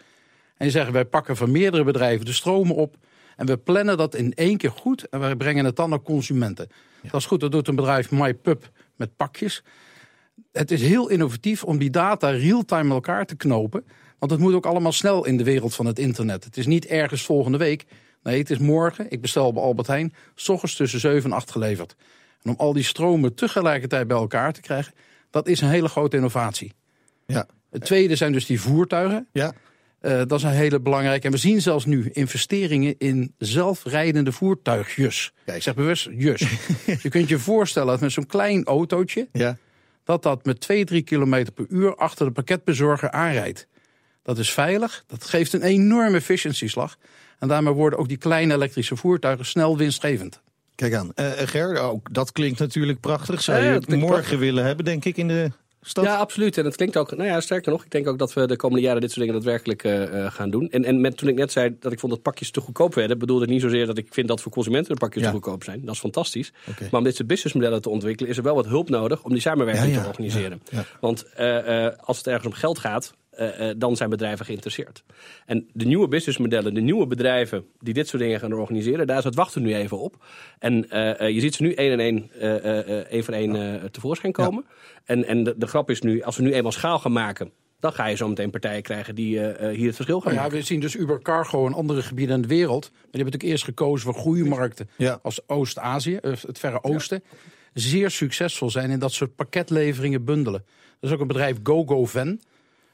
En 0.57 0.67
die 0.67 0.69
zeggen, 0.69 0.93
wij 0.93 1.05
pakken 1.05 1.37
van 1.37 1.51
meerdere 1.51 1.83
bedrijven 1.83 2.25
de 2.25 2.33
stromen 2.33 2.75
op... 2.75 2.95
En 3.35 3.45
we 3.45 3.57
plannen 3.57 3.97
dat 3.97 4.15
in 4.15 4.33
één 4.33 4.57
keer 4.57 4.71
goed 4.71 5.09
en 5.09 5.29
we 5.29 5.37
brengen 5.37 5.65
het 5.65 5.75
dan 5.75 5.89
naar 5.89 6.01
consumenten. 6.01 6.67
Ja. 7.01 7.09
Dat 7.09 7.19
is 7.19 7.25
goed, 7.25 7.39
dat 7.39 7.51
doet 7.51 7.67
een 7.67 7.75
bedrijf 7.75 8.11
MyPub 8.11 8.69
met 8.95 9.15
pakjes. 9.15 9.63
Het 10.51 10.71
is 10.71 10.81
heel 10.81 11.09
innovatief 11.09 11.63
om 11.63 11.77
die 11.77 11.89
data 11.89 12.29
real-time 12.29 12.83
met 12.83 12.93
elkaar 12.93 13.25
te 13.25 13.35
knopen. 13.35 13.85
Want 14.19 14.31
het 14.31 14.41
moet 14.41 14.53
ook 14.53 14.65
allemaal 14.65 14.91
snel 14.91 15.25
in 15.25 15.37
de 15.37 15.43
wereld 15.43 15.75
van 15.75 15.85
het 15.85 15.99
internet. 15.99 16.43
Het 16.43 16.57
is 16.57 16.65
niet 16.65 16.85
ergens 16.85 17.21
volgende 17.21 17.57
week. 17.57 17.85
Nee, 18.23 18.37
het 18.37 18.49
is 18.49 18.57
morgen. 18.57 19.05
Ik 19.09 19.21
bestel 19.21 19.53
bij 19.53 19.63
Albert 19.63 19.87
Heijn. 19.87 20.13
S 20.35 20.49
ochtends 20.49 20.75
tussen 20.75 20.99
7 20.99 21.29
en 21.29 21.35
8 21.35 21.51
geleverd. 21.51 21.95
En 22.41 22.49
om 22.49 22.55
al 22.57 22.73
die 22.73 22.83
stromen 22.83 23.35
tegelijkertijd 23.35 24.07
bij 24.07 24.17
elkaar 24.17 24.53
te 24.53 24.61
krijgen... 24.61 24.93
dat 25.29 25.47
is 25.47 25.61
een 25.61 25.69
hele 25.69 25.87
grote 25.87 26.15
innovatie. 26.15 26.73
Ja. 27.25 27.47
Het 27.69 27.85
tweede 27.85 28.15
zijn 28.15 28.31
dus 28.31 28.45
die 28.45 28.61
voertuigen. 28.61 29.27
Ja. 29.31 29.53
Uh, 30.01 30.21
dat 30.27 30.31
is 30.31 30.43
een 30.43 30.49
hele 30.49 30.79
belangrijke. 30.79 31.25
En 31.25 31.31
we 31.31 31.37
zien 31.37 31.61
zelfs 31.61 31.85
nu 31.85 32.09
investeringen 32.11 32.95
in 32.97 33.33
zelfrijdende 33.37 34.31
voertuigjes. 34.31 35.33
Ja, 35.45 35.53
ik 35.53 35.61
zeg 35.61 35.75
bewust 35.75 36.09
jus. 36.11 36.41
je 37.03 37.09
kunt 37.09 37.29
je 37.29 37.39
voorstellen 37.39 37.87
dat 37.87 37.99
met 37.99 38.11
zo'n 38.11 38.25
klein 38.25 38.63
autootje... 38.63 39.27
Ja. 39.31 39.57
dat 40.03 40.23
dat 40.23 40.45
met 40.45 40.59
2, 40.59 40.85
3 40.85 41.01
kilometer 41.01 41.53
per 41.53 41.65
uur 41.69 41.95
achter 41.95 42.25
de 42.25 42.31
pakketbezorger 42.31 43.11
aanrijdt. 43.11 43.67
Dat 44.23 44.37
is 44.37 44.51
veilig, 44.51 45.03
dat 45.07 45.23
geeft 45.23 45.53
een 45.53 45.61
enorme 45.61 46.17
efficiëntieslag. 46.17 46.97
En 47.39 47.47
daarmee 47.47 47.73
worden 47.73 47.99
ook 47.99 48.07
die 48.07 48.17
kleine 48.17 48.53
elektrische 48.53 48.95
voertuigen 48.95 49.45
snel 49.45 49.77
winstgevend. 49.77 50.41
Kijk 50.75 50.93
aan. 50.93 51.11
Uh, 51.15 51.31
Ger, 51.31 51.79
ook 51.79 52.13
dat 52.13 52.31
klinkt 52.31 52.59
natuurlijk 52.59 52.99
prachtig. 52.99 53.41
Zou 53.41 53.63
je 53.63 53.69
het 53.69 53.87
morgen 53.87 54.07
prachtig. 54.07 54.39
willen 54.39 54.65
hebben, 54.65 54.85
denk 54.85 55.05
ik, 55.05 55.17
in 55.17 55.27
de 55.27 55.51
Stad? 55.81 56.05
Ja, 56.05 56.15
absoluut. 56.15 56.57
En 56.57 56.65
het 56.65 56.75
klinkt 56.75 56.97
ook, 56.97 57.15
nou 57.15 57.29
ja, 57.29 57.41
sterker 57.41 57.71
nog, 57.71 57.83
ik 57.83 57.91
denk 57.91 58.07
ook 58.07 58.17
dat 58.17 58.33
we 58.33 58.47
de 58.47 58.55
komende 58.55 58.83
jaren 58.83 59.01
dit 59.01 59.11
soort 59.11 59.25
dingen 59.25 59.41
daadwerkelijk 59.41 59.83
uh, 59.83 60.31
gaan 60.31 60.49
doen. 60.49 60.69
En, 60.69 60.85
en 60.85 61.01
met, 61.01 61.17
toen 61.17 61.29
ik 61.29 61.35
net 61.35 61.51
zei 61.51 61.75
dat 61.79 61.91
ik 61.91 61.99
vond 61.99 62.11
dat 62.11 62.21
pakjes 62.21 62.51
te 62.51 62.61
goedkoop 62.61 62.93
werden, 62.93 63.17
bedoelde 63.17 63.43
ik 63.43 63.49
niet 63.49 63.61
zozeer 63.61 63.85
dat 63.85 63.97
ik 63.97 64.07
vind 64.09 64.27
dat 64.27 64.41
voor 64.41 64.51
consumenten 64.51 64.93
de 64.93 64.99
pakjes 64.99 65.23
ja. 65.23 65.29
te 65.29 65.35
goedkoop 65.35 65.63
zijn. 65.63 65.85
Dat 65.85 65.93
is 65.93 65.99
fantastisch. 65.99 66.51
Okay. 66.69 66.87
Maar 66.91 66.99
om 66.99 67.05
dit 67.05 67.15
soort 67.15 67.27
businessmodellen 67.27 67.81
te 67.81 67.89
ontwikkelen, 67.89 68.31
is 68.31 68.37
er 68.37 68.43
wel 68.43 68.55
wat 68.55 68.65
hulp 68.65 68.89
nodig 68.89 69.23
om 69.23 69.31
die 69.31 69.41
samenwerking 69.41 69.87
ja, 69.87 69.93
ja. 69.93 70.01
te 70.01 70.07
organiseren. 70.07 70.61
Want 70.99 71.25
uh, 71.39 71.87
als 71.99 72.17
het 72.17 72.27
ergens 72.27 72.45
om 72.45 72.53
geld 72.53 72.79
gaat, 72.79 73.13
uh, 73.39 73.59
uh, 73.59 73.73
dan 73.77 73.95
zijn 73.95 74.09
bedrijven 74.09 74.45
geïnteresseerd. 74.45 75.03
En 75.45 75.69
de 75.73 75.85
nieuwe 75.85 76.07
businessmodellen, 76.07 76.73
de 76.73 76.81
nieuwe 76.81 77.07
bedrijven 77.07 77.65
die 77.79 77.93
dit 77.93 78.07
soort 78.07 78.21
dingen 78.21 78.39
gaan 78.39 78.53
organiseren, 78.53 79.07
daar 79.07 79.17
is 79.17 79.23
het 79.23 79.35
wachten 79.35 79.61
nu 79.61 79.75
even 79.75 79.99
op. 79.99 80.25
En 80.59 80.73
uh, 80.75 81.29
je 81.29 81.39
ziet 81.39 81.55
ze 81.55 81.63
nu 81.63 81.73
één 81.73 81.91
en 81.91 81.99
één, 81.99 82.31
één 83.09 83.23
voor 83.23 83.33
één 83.33 83.81
tevoorschijn 83.91 84.33
komen. 84.33 84.65
Ja. 84.67 84.73
En, 85.03 85.25
en 85.25 85.43
de, 85.43 85.53
de, 85.57 85.67
grap 85.67 85.89
is 85.89 86.01
nu, 86.01 86.21
als 86.21 86.37
we 86.37 86.43
nu 86.43 86.53
eenmaal 86.53 86.71
schaal 86.71 86.99
gaan 86.99 87.11
maken, 87.11 87.51
dan 87.79 87.93
ga 87.93 88.05
je 88.05 88.15
zo 88.15 88.27
meteen 88.27 88.49
partijen 88.49 88.81
krijgen 88.81 89.15
die 89.15 89.39
hier 89.71 89.85
het 89.85 89.95
verschil 89.95 90.21
gaan 90.21 90.33
ja, 90.33 90.41
maken. 90.41 90.57
We 90.57 90.63
zien 90.63 90.79
dus 90.79 90.95
Uber 90.95 91.21
Cargo 91.21 91.65
in 91.65 91.73
andere 91.73 92.01
gebieden 92.01 92.35
in 92.35 92.41
de 92.41 92.47
wereld. 92.47 92.81
Maar 92.81 92.91
die 92.91 92.99
hebben 93.01 93.25
natuurlijk 93.25 93.51
eerst 93.51 93.63
gekozen 93.63 94.13
voor 94.13 94.21
groeimarkten 94.21 94.89
ja. 94.97 95.19
als 95.21 95.47
Oost-Azië, 95.47 96.19
het 96.21 96.59
Verre 96.59 96.83
Oosten. 96.83 97.23
Zeer 97.73 98.09
succesvol 98.09 98.69
zijn 98.69 98.89
in 98.89 98.99
dat 98.99 99.11
soort 99.11 99.35
pakketleveringen 99.35 100.25
bundelen. 100.25 100.63
Er 100.99 101.07
is 101.07 101.13
ook 101.13 101.19
een 101.19 101.27
bedrijf 101.27 101.57
GoGoVan 101.63 102.39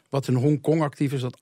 wat 0.09 0.27
in 0.27 0.33
Hongkong 0.33 0.81
actief 0.81 1.13
is, 1.13 1.21
dat 1.21 1.37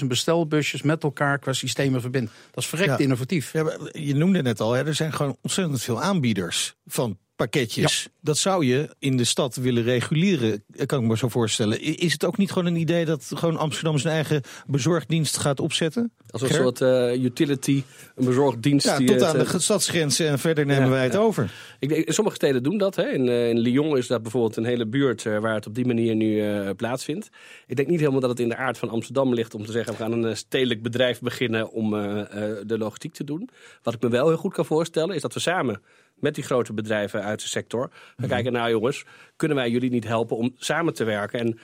18.000 0.00 0.06
bestelbusjes 0.06 0.82
met 0.82 1.02
elkaar 1.02 1.38
qua 1.38 1.52
systemen 1.52 2.00
verbindt. 2.00 2.32
Dat 2.50 2.62
is 2.62 2.68
verrekt 2.68 2.90
ja. 2.90 2.98
innovatief. 2.98 3.52
Ja, 3.52 3.78
je 3.92 4.14
noemde 4.14 4.42
net 4.42 4.60
al, 4.60 4.72
hè, 4.72 4.86
er 4.86 4.94
zijn 4.94 5.12
gewoon 5.12 5.36
ontzettend 5.40 5.82
veel 5.82 6.02
aanbieders 6.02 6.74
van 6.86 7.18
pakketjes. 7.36 8.02
Ja. 8.02 8.10
Dat 8.20 8.38
zou 8.38 8.64
je 8.64 8.94
in 8.98 9.16
de 9.16 9.24
stad 9.24 9.56
willen 9.56 9.82
reguleren, 9.82 10.64
kan 10.86 11.02
ik 11.02 11.08
me 11.08 11.16
zo 11.16 11.28
voorstellen. 11.28 11.80
Is 11.80 12.12
het 12.12 12.24
ook 12.24 12.36
niet 12.36 12.52
gewoon 12.52 12.68
een 12.68 12.80
idee 12.80 13.04
dat 13.04 13.30
gewoon 13.34 13.56
Amsterdam 13.56 13.98
zijn 13.98 14.14
eigen 14.14 14.42
bezorgdienst 14.66 15.36
gaat 15.36 15.60
opzetten? 15.60 16.12
Als 16.30 16.42
een 16.42 16.48
Ger? 16.48 16.56
soort 16.56 16.80
uh, 16.80 17.24
utility, 17.24 17.82
een 18.14 18.24
bezorgdienst. 18.24 18.86
Ja, 18.86 18.98
die 18.98 19.06
tot 19.06 19.20
het, 19.20 19.24
aan 19.24 19.38
de 19.38 19.58
stadsgrenzen 19.58 20.28
en 20.28 20.38
verder 20.38 20.66
nemen 20.66 20.84
ja, 20.84 20.90
wij 20.90 21.04
het 21.04 21.16
over. 21.16 21.52
Ik 21.78 21.88
denk, 21.88 22.12
sommige 22.12 22.36
steden 22.36 22.62
doen 22.62 22.78
dat. 22.78 22.96
Hè. 22.96 23.08
In, 23.08 23.26
uh, 23.26 23.48
in 23.48 23.58
Lyon 23.58 23.96
is 23.96 24.06
dat 24.06 24.22
bijvoorbeeld 24.22 24.56
een 24.56 24.64
hele 24.64 24.86
buurt 24.86 25.24
uh, 25.24 25.38
waar 25.38 25.54
het 25.54 25.66
op 25.66 25.74
die 25.74 25.86
manier 25.86 26.14
nu 26.14 26.44
uh, 26.44 26.70
plaatsvindt. 26.76 27.28
Ik 27.66 27.76
denk 27.76 27.88
niet 27.88 28.00
helemaal 28.00 28.20
dat 28.20 28.30
het 28.30 28.40
in 28.40 28.48
de 28.48 28.56
aard 28.56 28.78
van 28.78 28.88
Amsterdam 28.88 29.34
ligt 29.34 29.54
om 29.54 29.64
te 29.64 29.72
zeggen... 29.72 29.92
we 29.92 29.98
gaan 29.98 30.12
een 30.12 30.36
stedelijk 30.36 30.82
bedrijf 30.82 31.20
beginnen 31.20 31.70
om 31.70 31.90
de 31.90 32.78
logistiek 32.78 33.14
te 33.14 33.24
doen. 33.24 33.48
Wat 33.82 33.94
ik 33.94 34.02
me 34.02 34.08
wel 34.08 34.28
heel 34.28 34.36
goed 34.36 34.52
kan 34.52 34.64
voorstellen 34.64 35.14
is 35.14 35.22
dat 35.22 35.34
we 35.34 35.40
samen 35.40 35.80
met 36.20 36.34
die 36.34 36.44
grote 36.44 36.72
bedrijven 36.72 37.22
uit 37.22 37.40
de 37.40 37.48
sector. 37.48 37.80
Gaan 37.80 37.90
mm-hmm. 38.16 38.28
kijken, 38.28 38.52
nou 38.52 38.70
jongens, 38.70 39.04
kunnen 39.36 39.56
wij 39.56 39.70
jullie 39.70 39.90
niet 39.90 40.06
helpen 40.06 40.36
om 40.36 40.54
samen 40.58 40.94
te 40.94 41.04
werken 41.04 41.40
en 41.40 41.58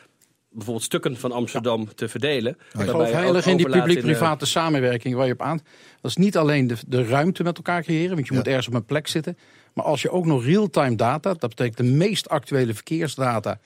bijvoorbeeld 0.50 0.84
stukken 0.84 1.16
van 1.16 1.32
Amsterdam 1.32 1.80
ja. 1.80 1.86
te 1.94 2.08
verdelen. 2.08 2.56
Ik 2.78 2.80
geloof 2.80 3.10
heilig 3.10 3.46
in 3.46 3.56
die 3.56 3.68
publiek-private 3.68 4.46
samenwerking 4.46 5.14
waar 5.14 5.26
je 5.26 5.32
op 5.32 5.42
aan. 5.42 5.60
Dat 6.00 6.10
is 6.10 6.16
niet 6.16 6.36
alleen 6.36 6.66
de, 6.66 6.76
de 6.86 7.04
ruimte 7.04 7.42
met 7.42 7.56
elkaar 7.56 7.82
creëren, 7.82 8.14
want 8.14 8.26
je 8.26 8.32
ja. 8.32 8.38
moet 8.38 8.48
ergens 8.48 8.66
op 8.68 8.74
een 8.74 8.84
plek 8.84 9.06
zitten. 9.06 9.38
Maar 9.74 9.84
als 9.84 10.02
je 10.02 10.10
ook 10.10 10.26
nog 10.26 10.44
real-time 10.44 10.96
data, 10.96 11.34
dat 11.34 11.48
betekent 11.48 11.76
de 11.76 11.82
meest 11.82 12.28
actuele 12.28 12.74
verkeersdata, 12.74 13.60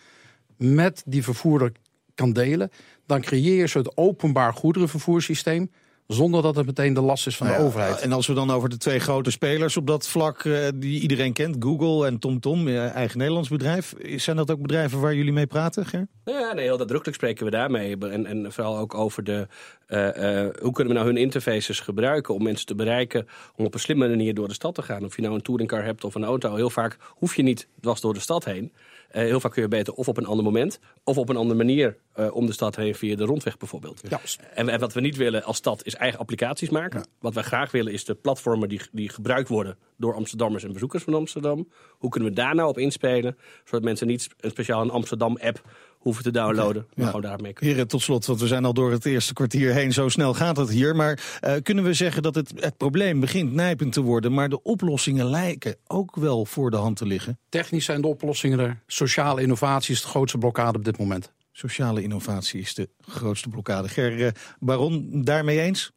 met 0.57 1.03
die 1.07 1.23
vervoerder 1.23 1.73
kan 2.15 2.33
delen, 2.33 2.71
dan 3.07 3.21
creëer 3.21 3.55
je 3.55 3.63
een 3.63 3.69
soort 3.69 3.97
openbaar 3.97 4.53
goederenvervoerssysteem 4.53 5.71
zonder 6.07 6.43
dat 6.43 6.57
het 6.57 6.67
meteen 6.67 6.95
de 6.95 7.01
last 7.01 7.27
is 7.27 7.37
van 7.37 7.47
Nou 7.47 7.59
de 7.59 7.65
ja, 7.65 7.71
overheid. 7.71 8.01
En 8.01 8.13
als 8.13 8.27
we 8.27 8.35
dan 8.35 8.51
over 8.51 8.69
de 8.69 8.77
twee 8.77 8.99
grote 8.99 9.31
spelers 9.31 9.77
op 9.77 9.87
dat 9.87 10.09
vlak 10.09 10.45
eh, 10.45 10.69
die 10.75 11.01
iedereen 11.01 11.33
kent, 11.33 11.57
Google 11.59 12.07
en 12.07 12.19
TomTom, 12.19 12.69
eh, 12.69 12.95
eigen 12.95 13.19
Nederlands 13.19 13.49
bedrijf. 13.49 13.95
Zijn 14.17 14.37
dat 14.37 14.51
ook 14.51 14.63
bedrijven 14.63 15.01
waar 15.01 15.15
jullie 15.15 15.33
mee 15.33 15.47
praten, 15.47 15.87
Ger? 15.87 16.09
Ja, 16.25 16.53
nee, 16.53 16.65
heel 16.65 16.77
nadrukkelijk 16.77 17.17
spreken 17.17 17.45
we 17.45 17.51
daarmee. 17.51 17.99
En, 17.99 18.27
en 18.27 18.53
vooral 18.53 18.79
ook 18.79 18.95
over 18.95 19.25
de, 19.25 19.47
eh, 19.87 20.45
eh, 20.45 20.55
hoe 20.61 20.73
kunnen 20.73 20.93
we 20.93 20.99
nou 20.99 21.07
hun 21.07 21.23
interfaces 21.23 21.81
gebruiken 21.81 22.35
om 22.35 22.43
mensen 22.43 22.67
te 22.67 22.75
bereiken 22.75 23.29
om 23.57 23.65
op 23.65 23.75
een 23.75 23.81
slimme 23.81 24.09
manier 24.09 24.35
door 24.35 24.49
de 24.49 24.55
stad 24.55 24.75
te 24.75 24.83
gaan. 24.83 25.05
Of 25.05 25.17
je 25.17 25.23
nou 25.23 25.35
een 25.35 25.43
touringcar 25.43 25.85
hebt 25.85 26.05
of 26.05 26.15
een 26.15 26.25
auto, 26.25 26.55
heel 26.55 26.71
vaak 26.71 26.97
hoef 27.09 27.37
je 27.37 27.43
niet 27.43 27.69
dwars 27.81 28.01
door 28.01 28.15
de 28.15 28.21
stad 28.21 28.45
heen. 28.45 28.73
Eh, 29.09 29.23
heel 29.23 29.41
vaak 29.41 29.53
kun 29.53 29.63
je 29.63 29.69
beter 29.69 29.93
of 29.93 30.09
op 30.09 30.17
een 30.17 30.27
ander 30.27 30.45
moment 30.45 30.79
of 31.05 31.19
op 31.19 31.29
een 31.29 31.37
andere 31.37 31.57
manier 31.57 31.97
eh, 32.13 32.35
om 32.35 32.47
de 32.47 32.53
stad 32.53 32.77
heen 32.77 32.95
via 32.95 33.17
de 33.17 33.25
rondweg 33.25 33.57
bijvoorbeeld. 33.57 34.01
Ja. 34.09 34.21
En, 34.55 34.69
en 34.69 34.81
wat 34.81 34.93
we 34.93 35.01
niet 35.01 35.17
willen 35.17 35.43
als 35.43 35.57
stad 35.57 35.85
is 35.85 35.95
eigen 35.95 36.19
applicaties 36.19 36.71
maken. 36.71 37.07
Wat 37.19 37.35
wij 37.35 37.43
graag 37.43 37.71
willen 37.71 37.93
is 37.93 38.05
de 38.05 38.15
platformen 38.15 38.69
die, 38.69 38.81
die 38.93 39.09
gebruikt 39.09 39.49
worden 39.49 39.77
door 39.97 40.15
Amsterdammers 40.15 40.65
en 40.65 40.73
bezoekers 40.73 41.03
van 41.03 41.15
Amsterdam. 41.15 41.69
Hoe 41.91 42.11
kunnen 42.11 42.29
we 42.29 42.35
daar 42.35 42.55
nou 42.55 42.69
op 42.69 42.79
inspelen, 42.79 43.37
zodat 43.65 43.85
mensen 43.85 44.07
niet 44.07 44.29
een 44.41 44.51
speciaal 44.51 44.83
een 44.83 44.91
Amsterdam-app 44.91 45.63
hoeven 46.07 46.25
te 46.25 46.31
downloaden, 46.31 46.87
maar 46.95 47.05
Ja. 47.05 47.07
gewoon 47.07 47.21
daarmee 47.31 47.53
kunnen. 47.53 47.75
Heren, 47.75 47.89
tot 47.89 48.03
slot, 48.03 48.27
want 48.27 48.41
we 48.41 48.47
zijn 48.47 48.65
al 48.65 48.73
door 48.75 48.91
het 48.91 49.05
eerste 49.05 49.33
kwartier 49.33 49.73
heen. 49.73 49.93
Zo 49.93 50.09
snel 50.09 50.35
gaat 50.35 50.57
het 50.57 50.71
hier. 50.71 50.97
Maar 50.97 51.39
eh, 51.41 51.55
kunnen 51.63 51.85
we 51.85 51.93
zeggen 51.93 52.23
dat 52.23 52.35
het, 52.35 52.53
het 52.57 52.77
probleem 52.77 53.21
begint 53.21 53.53
nijpend 53.53 53.93
te 53.93 54.01
worden, 54.01 54.33
maar 54.35 54.49
de 54.49 54.63
oplossingen 54.63 55.27
lijken 55.27 55.77
ook 55.87 56.17
wel 56.17 56.45
voor 56.45 56.71
de 56.71 56.77
hand 56.77 56.97
te 56.97 57.07
liggen? 57.07 57.39
Technisch 57.49 57.85
zijn 57.85 58.01
de 58.01 58.07
oplossingen 58.07 58.59
er. 58.59 58.83
Sociale 58.87 59.43
innovatie 59.43 59.95
is 59.95 60.03
de 60.03 60.09
grootste 60.09 60.39
blokkade 60.39 60.79
op 60.79 60.85
dit 60.85 60.99
moment. 60.99 61.33
Sociale 61.53 62.03
innovatie 62.03 62.61
is 62.61 62.75
de 62.75 62.89
grootste 63.01 63.49
blokkade. 63.49 63.89
Ger 63.89 64.25
eh, 64.27 64.33
Baron, 64.59 65.23
daarmee 65.25 65.61
eens? 65.61 65.93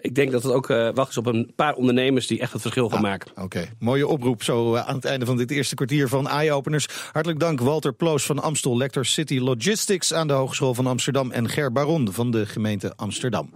Ik 0.00 0.14
denk 0.14 0.32
dat 0.32 0.42
het 0.42 0.52
ook 0.52 0.70
eh, 0.70 0.88
wacht 0.94 1.10
is 1.10 1.16
op 1.16 1.26
een 1.26 1.52
paar 1.56 1.74
ondernemers 1.74 2.26
die 2.26 2.40
echt 2.40 2.52
het 2.52 2.62
verschil 2.62 2.88
gaan 2.88 3.02
maken. 3.02 3.30
Oké, 3.42 3.68
mooie 3.78 4.06
oproep 4.06 4.42
zo 4.42 4.74
eh, 4.74 4.88
aan 4.88 4.94
het 4.94 5.04
einde 5.04 5.26
van 5.26 5.36
dit 5.36 5.50
eerste 5.50 5.74
kwartier 5.74 6.08
van 6.08 6.28
Eye-Openers. 6.28 6.88
Hartelijk 7.12 7.40
dank 7.40 7.60
Walter 7.60 7.92
Ploos 7.92 8.26
van 8.26 8.42
Amstel, 8.42 8.76
lector 8.76 9.06
City 9.06 9.38
Logistics 9.38 10.14
aan 10.14 10.26
de 10.26 10.32
Hogeschool 10.32 10.74
van 10.74 10.86
Amsterdam 10.86 11.30
en 11.30 11.48
Ger 11.48 11.72
Baron 11.72 12.12
van 12.12 12.30
de 12.30 12.46
gemeente 12.46 12.92
Amsterdam. 12.96 13.50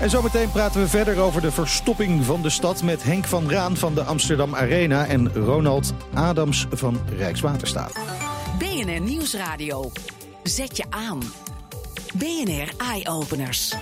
En 0.00 0.10
zometeen 0.10 0.50
praten 0.50 0.80
we 0.80 0.88
verder 0.88 1.18
over 1.18 1.40
de 1.40 1.50
verstopping 1.50 2.24
van 2.24 2.42
de 2.42 2.50
stad 2.50 2.82
met 2.82 3.02
Henk 3.02 3.24
van 3.24 3.50
Raan 3.50 3.76
van 3.76 3.94
de 3.94 4.02
Amsterdam 4.02 4.54
Arena 4.54 5.06
en 5.06 5.34
Ronald 5.34 5.92
Adams 6.14 6.66
van 6.70 7.00
Rijkswaterstaat. 7.16 7.92
BNR 8.58 9.00
Nieuwsradio. 9.00 9.90
Zet 10.42 10.76
je 10.76 10.84
aan. 10.90 11.22
BNR 12.14 12.72
Eye 12.78 13.08
Openers. 13.08 13.74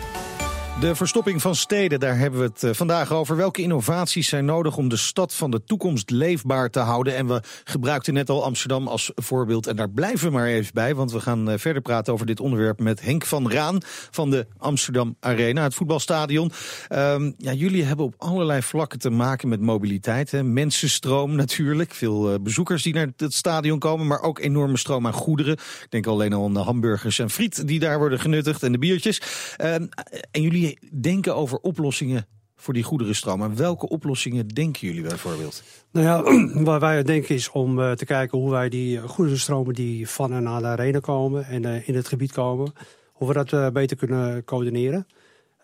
De 0.81 0.95
verstopping 0.95 1.43
van 1.43 1.54
steden, 1.54 2.00
daar 2.00 2.19
hebben 2.19 2.40
we 2.40 2.47
het 2.47 2.62
eh, 2.62 2.71
vandaag 2.73 3.12
over. 3.12 3.37
Welke 3.37 3.62
innovaties 3.62 4.28
zijn 4.28 4.45
nodig 4.45 4.76
om 4.76 4.88
de 4.88 4.97
stad 4.97 5.35
van 5.35 5.50
de 5.50 5.64
toekomst 5.64 6.11
leefbaar 6.11 6.71
te 6.71 6.78
houden? 6.78 7.16
En 7.16 7.26
we 7.26 7.43
gebruikten 7.64 8.14
net 8.14 8.31
al 8.31 8.45
Amsterdam 8.45 8.88
als 8.88 9.12
voorbeeld. 9.14 9.66
En 9.66 9.76
daar 9.76 9.90
blijven 9.90 10.26
we 10.26 10.33
maar 10.33 10.47
even 10.47 10.75
bij, 10.75 10.95
want 10.95 11.12
we 11.12 11.21
gaan 11.21 11.50
eh, 11.50 11.59
verder 11.59 11.83
praten 11.83 12.12
over 12.12 12.26
dit 12.26 12.40
onderwerp 12.40 12.81
met 12.81 13.00
Henk 13.00 13.25
van 13.25 13.50
Raan 13.50 13.78
van 14.11 14.31
de 14.31 14.47
Amsterdam 14.59 15.16
Arena, 15.21 15.62
het 15.62 15.75
voetbalstadion. 15.75 16.52
Ehm, 16.88 17.33
ja, 17.38 17.52
jullie 17.52 17.85
hebben 17.85 18.07
op 18.07 18.14
allerlei 18.19 18.62
vlakken 18.62 18.99
te 18.99 19.11
maken 19.11 19.49
met 19.49 19.61
mobiliteit. 19.61 20.43
Mensenstroom 20.43 21.35
natuurlijk, 21.35 21.95
veel 21.95 22.33
eh, 22.33 22.40
bezoekers 22.40 22.83
die 22.83 22.95
naar 22.95 23.09
het 23.16 23.35
stadion 23.35 23.78
komen, 23.78 24.07
maar 24.07 24.23
ook 24.23 24.38
enorme 24.38 24.76
stroom 24.76 25.07
aan 25.07 25.12
goederen. 25.12 25.52
Ik 25.52 25.87
denk 25.88 26.07
alleen 26.07 26.33
al 26.33 26.45
aan 26.45 26.54
de 26.54 26.61
hamburgers 26.61 27.19
en 27.19 27.31
friet 27.31 27.66
die 27.66 27.81
daar 27.81 27.99
worden 27.99 28.21
genuttigd 28.21 28.62
en 28.62 28.73
de 28.73 28.78
biertjes. 28.78 29.21
Ehm, 29.57 29.87
en 30.31 30.43
jullie 30.43 30.74
denken 31.00 31.37
over 31.37 31.59
oplossingen 31.59 32.26
voor 32.57 32.75
die 32.75 32.83
goederenstroom. 32.83 33.43
En 33.43 33.57
welke 33.57 33.88
oplossingen 33.88 34.49
denken 34.49 34.87
jullie 34.87 35.02
bijvoorbeeld? 35.02 35.62
Nou 35.90 36.07
ja, 36.07 36.23
waar 36.69 36.81
wij 36.81 36.99
aan 36.99 37.04
denken 37.04 37.35
is 37.35 37.50
om 37.50 37.81
eh, 37.81 37.93
te 37.93 38.04
kijken 38.04 38.38
hoe 38.38 38.50
wij 38.50 38.69
die 38.69 39.00
goederenstromen 39.00 39.75
die 39.75 40.09
van 40.09 40.33
en 40.33 40.43
naar 40.43 40.61
de 40.61 40.66
arena 40.66 40.99
komen 40.99 41.47
en 41.47 41.64
eh, 41.64 41.88
in 41.88 41.95
het 41.95 42.09
gebied 42.09 42.33
komen, 42.33 42.73
hoe 43.12 43.28
we 43.28 43.35
dat 43.35 43.52
eh, 43.52 43.69
beter 43.69 43.97
kunnen 43.97 44.45
coördineren. 44.45 45.07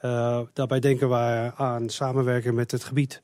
Eh, 0.00 0.40
daarbij 0.52 0.80
denken 0.80 1.08
wij 1.08 1.52
aan 1.56 1.88
samenwerken 1.88 2.54
met 2.54 2.70
het 2.70 2.84
gebied 2.84 3.20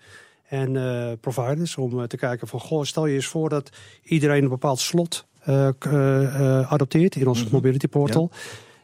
en 0.49 0.77
eh, 0.77 1.13
providers 1.21 1.77
om 1.77 2.01
eh, 2.01 2.07
te 2.07 2.17
kijken 2.17 2.49
van, 2.49 2.61
goh, 2.61 2.83
stel 2.83 3.07
je 3.07 3.15
eens 3.15 3.27
voor 3.27 3.49
dat 3.49 3.71
iedereen 4.03 4.43
een 4.43 4.49
bepaald 4.49 4.81
slot 4.81 5.27
eh, 5.47 5.69
eh, 5.69 6.59
eh, 6.61 6.73
adopteert 6.73 7.17
in 7.17 7.27
ons 7.27 7.49
mobility 7.49 7.89
portal. 7.89 8.31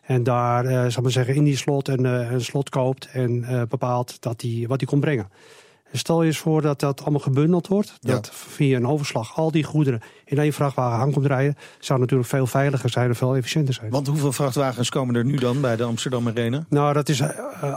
En 0.03 0.23
daar, 0.23 0.65
eh 0.65 0.91
zal 0.91 1.03
maar 1.03 1.13
zeggen, 1.13 1.35
in 1.35 1.45
die 1.45 1.57
slot 1.57 1.89
een, 1.89 2.07
eh, 2.07 2.31
een 2.31 2.41
slot 2.41 2.69
koopt 2.69 3.09
en 3.13 3.45
eh, 3.45 3.63
bepaalt 3.69 4.23
dat 4.23 4.41
die, 4.41 4.69
wat 4.69 4.79
die 4.79 4.89
komt 4.89 5.01
brengen. 5.01 5.29
En 5.93 5.99
Stel 5.99 6.21
je 6.21 6.27
eens 6.27 6.39
voor 6.39 6.63
dat 6.63 6.81
dat 6.81 7.01
allemaal 7.03 7.21
gebundeld 7.21 7.69
wordt. 7.69 7.95
Ja. 8.01 8.13
Dat 8.13 8.31
via 8.33 8.77
een 8.77 8.87
overslag 8.87 9.37
al 9.37 9.51
die 9.51 9.65
goederen 9.65 10.01
in 10.25 10.39
één 10.39 10.53
vrachtwagen 10.53 10.99
aan 10.99 11.13
komt 11.13 11.27
rijden. 11.27 11.57
Zou 11.81 12.01
natuurlijk 12.01 12.29
veel 12.29 12.47
veiliger 12.47 12.91
zijn 12.91 13.09
en 13.09 13.15
veel 13.17 13.37
efficiënter 13.37 13.75
zijn. 13.75 13.91
Want 13.91 14.07
hoeveel 14.07 14.33
vrachtwagens 14.33 14.89
komen 14.91 15.15
er 15.15 15.25
nu 15.25 15.37
dan 15.37 15.61
bij 15.61 15.77
de 15.77 15.83
Amsterdam 15.83 16.29
Arena? 16.29 16.65
Nou, 16.69 16.93
dat 16.93 17.09
is 17.09 17.21
eh, 17.21 17.29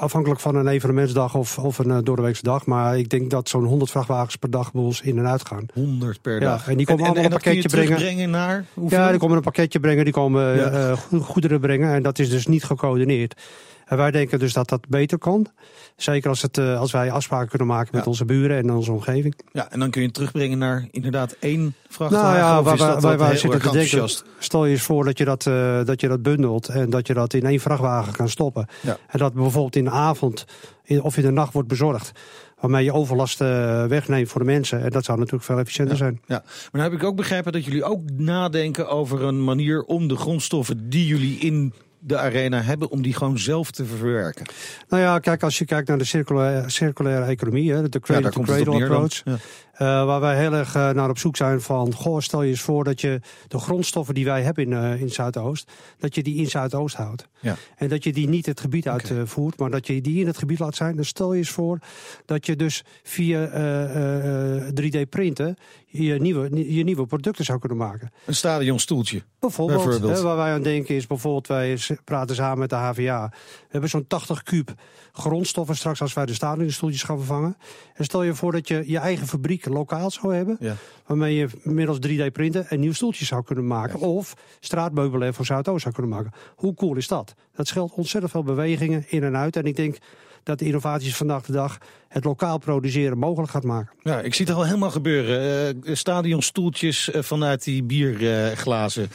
afhankelijk 0.02 0.40
van 0.42 0.56
een 0.56 0.68
evenementsdag 0.68 1.36
of, 1.36 1.58
of 1.58 1.78
een 1.78 1.88
uh, 1.90 1.98
doordeweekse 2.04 2.44
dag. 2.44 2.66
Maar 2.66 2.98
ik 2.98 3.10
denk 3.10 3.30
dat 3.30 3.50
zo'n 3.50 3.64
100 3.66 3.92
vrachtwagens 3.92 4.36
per 4.36 4.50
dag 4.50 4.72
bij 4.72 4.82
ons 4.82 5.02
in 5.02 5.18
en 5.18 5.28
uit 5.28 5.48
gaan. 5.48 5.66
100 5.74 6.22
per 6.22 6.34
Ja, 6.42 6.50
dag. 6.50 6.68
en 6.68 6.78
die 6.78 6.86
komen 6.86 7.06
allemaal 7.06 7.24
een 7.24 7.30
dat 7.30 7.42
kun 7.42 7.56
je 7.56 7.62
pakketje 7.62 7.96
brengen. 7.96 8.30
naar 8.30 8.66
hoeveel? 8.74 8.98
Ja, 9.00 9.10
die 9.10 9.20
komen 9.20 9.36
een 9.38 9.44
pakketje 9.44 9.80
brengen, 9.80 10.04
die 10.04 10.14
komen 10.14 10.56
Ja. 10.56 10.70
eh, 10.90 10.98
go- 10.98 11.20
goederen 11.20 11.60
brengen. 11.60 11.94
En 11.94 12.04
dat 12.04 12.20
is 12.20 12.30
dus 12.30 12.48
niet 12.48 12.64
gecoördineerd. 12.64 13.42
En 13.86 13.98
wij 13.98 14.12
denken 14.12 14.40
dus 14.40 14.54
dat 14.54 14.70
dat 14.70 14.88
beter 14.88 15.18
kan. 15.18 15.48
Zeker 15.96 16.30
als, 16.30 16.42
het, 16.42 16.58
eh, 16.58 16.80
als 16.80 16.92
wij 16.92 17.12
afspraken 17.12 17.50
kunnen 17.50 17.68
maken 17.68 17.90
met 17.92 18.04
Ja. 18.04 18.10
onze 18.10 18.26
buren 18.26 18.58
en 18.58 18.72
onze 18.72 18.92
omgeving. 18.92 19.36
Ja, 19.52 19.72
en 19.72 19.80
dan 19.80 19.90
kun 19.90 20.02
je 20.02 20.08
het 20.08 20.16
terugbrengen 20.16 20.58
naar 20.58 20.88
inderdaad 20.92 21.36
één 21.40 21.76
vrachtwagen. 21.90 22.28
Nou 22.28 22.38
ja, 22.38 22.64
waar, 22.64 23.02
waar, 23.02 23.18
waar 23.18 23.38
zitten 23.38 23.62
te 23.62 23.72
denken. 23.72 24.10
Stel 24.40 24.66
je 24.66 24.72
eens 24.72 24.82
voor 24.82 25.06
dat 25.06 25.18
je 25.18 25.26
dat, 25.26 25.46
eh, 25.46 25.84
dat 25.84 26.02
je 26.02 26.08
dat 26.08 26.22
bundelt 26.22 26.68
en 26.68 26.90
dat 26.90 27.08
je 27.08 27.14
dat 27.14 27.34
in 27.34 27.46
één 27.46 27.60
vrachtwagen 27.60 28.14
kan 28.14 28.30
stoppen. 28.30 28.68
Ja. 28.82 28.98
En 29.08 29.20
dat 29.20 29.34
bijvoorbeeld 29.34 29.76
in 29.76 29.84
de 29.84 29.90
avond 29.90 30.46
in, 30.84 31.02
of 31.02 31.18
in 31.18 31.24
de 31.24 31.32
nacht 31.32 31.54
wordt 31.54 31.68
bezorgd. 31.68 32.12
Waarmee 32.60 32.84
je 32.84 32.94
overlast 32.94 33.42
eh, 33.42 33.86
wegneemt 33.86 34.30
voor 34.30 34.40
de 34.42 34.48
mensen. 34.48 34.84
En 34.84 34.90
dat 34.90 35.06
zou 35.06 35.18
natuurlijk 35.18 35.46
veel 35.46 35.60
efficiënter 35.60 35.98
zijn. 35.98 36.22
Ja, 36.26 36.44
maar 36.46 36.70
dan 36.72 36.82
heb 36.82 36.94
ik 36.94 37.04
ook 37.04 37.16
begrepen 37.16 37.52
dat 37.52 37.66
jullie 37.66 37.84
ook 37.84 38.02
nadenken 38.14 38.90
over 38.90 39.24
een 39.24 39.44
manier 39.44 39.84
om 39.84 40.08
de 40.08 40.16
grondstoffen 40.16 40.90
die 40.90 41.08
jullie 41.08 41.38
in 41.38 41.74
de 42.06 42.18
arena 42.18 42.62
hebben, 42.62 42.90
om 42.90 43.02
die 43.02 43.14
gewoon 43.14 43.40
zelf 43.40 43.72
te 43.72 43.86
verwerken. 43.86 44.46
Nou 44.90 45.04
ja, 45.04 45.20
kijk, 45.20 45.44
als 45.44 45.58
je 45.58 45.66
kijkt 45.66 45.88
naar 45.88 45.98
de 45.98 46.04
circulaire, 46.04 46.70
circulaire 46.70 47.26
economie, 47.26 47.74
hè, 47.74 47.90
de 47.90 48.00
Ja, 48.04 48.22
daar 48.22 48.32
cradle 48.32 48.84
approach. 48.84 49.22
Ja. 49.24 49.38
Eh, 49.76 50.06
waar 50.06 50.20
wij 50.20 50.38
heel 50.38 50.54
erg 50.54 50.76
eh, 50.76 50.90
naar 50.90 51.10
op 51.10 51.18
zoek 51.18 51.36
zijn 51.36 51.62
van, 51.62 51.94
goh, 51.94 52.20
stel 52.20 52.42
je 52.42 52.50
eens 52.50 52.62
voor 52.62 52.84
dat 52.84 53.02
je 53.02 53.22
de 53.48 53.60
grondstoffen 53.60 54.14
die 54.14 54.26
wij 54.26 54.42
hebben 54.42 54.64
in, 54.64 54.74
eh, 54.74 55.02
in 55.02 55.10
Zuidoost, 55.10 55.72
dat 56.00 56.16
je 56.16 56.24
die 56.24 56.36
in 56.36 56.50
Zuidoost 56.50 56.96
houdt. 56.96 57.28
Ja. 57.46 57.56
En 57.76 57.90
dat 57.90 58.04
je 58.04 58.14
die 58.14 58.28
niet 58.28 58.46
het 58.46 58.60
gebied 58.60 58.88
uitvoert, 58.88 59.60
maar 59.60 59.70
dat 59.70 59.88
je 59.88 60.02
die 60.02 60.20
in 60.20 60.28
het 60.28 60.38
gebied 60.38 60.60
laat 60.60 60.76
zijn. 60.76 60.96
Dan 60.96 61.06
stel 61.06 61.34
je 61.34 61.38
eens 61.38 61.50
voor 61.50 61.80
dat 62.26 62.46
je 62.46 62.56
dus 62.56 62.84
via 63.04 63.46
eh, 63.46 64.68
eh, 64.68 64.74
3D 64.74 65.10
printen 65.10 65.58
je 65.86 66.20
nieuwe, 66.20 66.74
je 66.76 66.84
nieuwe 66.84 67.06
producten 67.06 67.46
zou 67.46 67.60
kunnen 67.60 67.78
maken. 67.78 68.12
Een 68.26 68.36
stadionstoeltje. 68.36 69.24
Bijvoorbeeld, 69.40 69.84
Bijvoorbeeld. 69.84 70.18
Hè, 70.18 70.24
waar 70.24 70.36
wij 70.36 70.54
aan 70.54 70.62
denken 70.62 70.96
is 70.96 71.08
bijvoorbeeld, 71.08 71.48
wij 71.48 71.80
praten 72.04 72.36
samen 72.36 72.60
met 72.60 72.70
de 72.70 72.76
HVA. 72.76 73.30
We 73.30 73.68
hebben 73.70 73.90
zo'n 73.90 74.08
80 74.08 74.44
kuub 74.44 74.74
grondstoffen 75.12 75.76
straks 75.76 76.02
als 76.02 76.14
wij 76.14 76.26
de 76.26 76.34
stadionstoeltjes 76.34 77.04
gaan 77.04 77.18
vervangen. 77.18 77.58
En 77.94 78.04
stel 78.04 78.24
je 78.24 78.36
voor 78.36 78.52
dat 78.52 78.68
je 78.68 78.84
je 78.86 78.98
eigen 78.98 79.28
fabriek 79.28 79.65
lokaal 79.74 80.12
zou 80.12 80.36
hebben. 80.36 80.58
Ja. 80.60 80.76
Waarmee 81.06 81.36
je 81.36 81.48
middels 81.64 81.98
3D 82.08 82.32
printen 82.32 82.66
een 82.70 82.80
nieuw 82.80 82.94
stoeltje 82.94 83.26
zou 83.26 83.44
kunnen 83.44 83.68
maken. 83.68 84.00
Of 84.00 84.34
straatmeubelen 84.60 85.34
voor 85.34 85.46
Zuidoost 85.46 85.82
zou 85.82 85.94
kunnen 85.94 86.12
maken. 86.12 86.32
Hoe 86.56 86.74
cool 86.74 86.96
is 86.96 87.08
dat? 87.08 87.34
Dat 87.56 87.68
scheelt 87.68 87.94
ontzettend 87.94 88.32
veel 88.32 88.44
bewegingen 88.44 89.06
in 89.08 89.24
en 89.24 89.38
uit. 89.38 89.56
En 89.56 89.66
ik 89.66 89.76
denk 89.76 89.98
dat 90.44 90.60
de 90.60 90.66
innovaties 90.66 91.16
vandaag 91.16 91.46
de 91.46 91.52
dag 91.52 91.78
het 92.08 92.24
lokaal 92.24 92.58
produceren 92.58 93.18
mogelijk 93.18 93.52
gaat 93.52 93.64
maken. 93.64 93.96
Ja, 94.04 94.22
ik 94.22 94.34
zie 94.34 94.46
het 94.46 94.56
al 94.56 94.66
helemaal 94.66 94.92
gebeuren. 94.92 95.84
Eh 95.84 95.96
stadionstoeltjes 95.96 97.12
eh, 97.12 97.22
vanuit 97.22 97.64
die 97.64 97.84
bierglazen. 97.84 99.10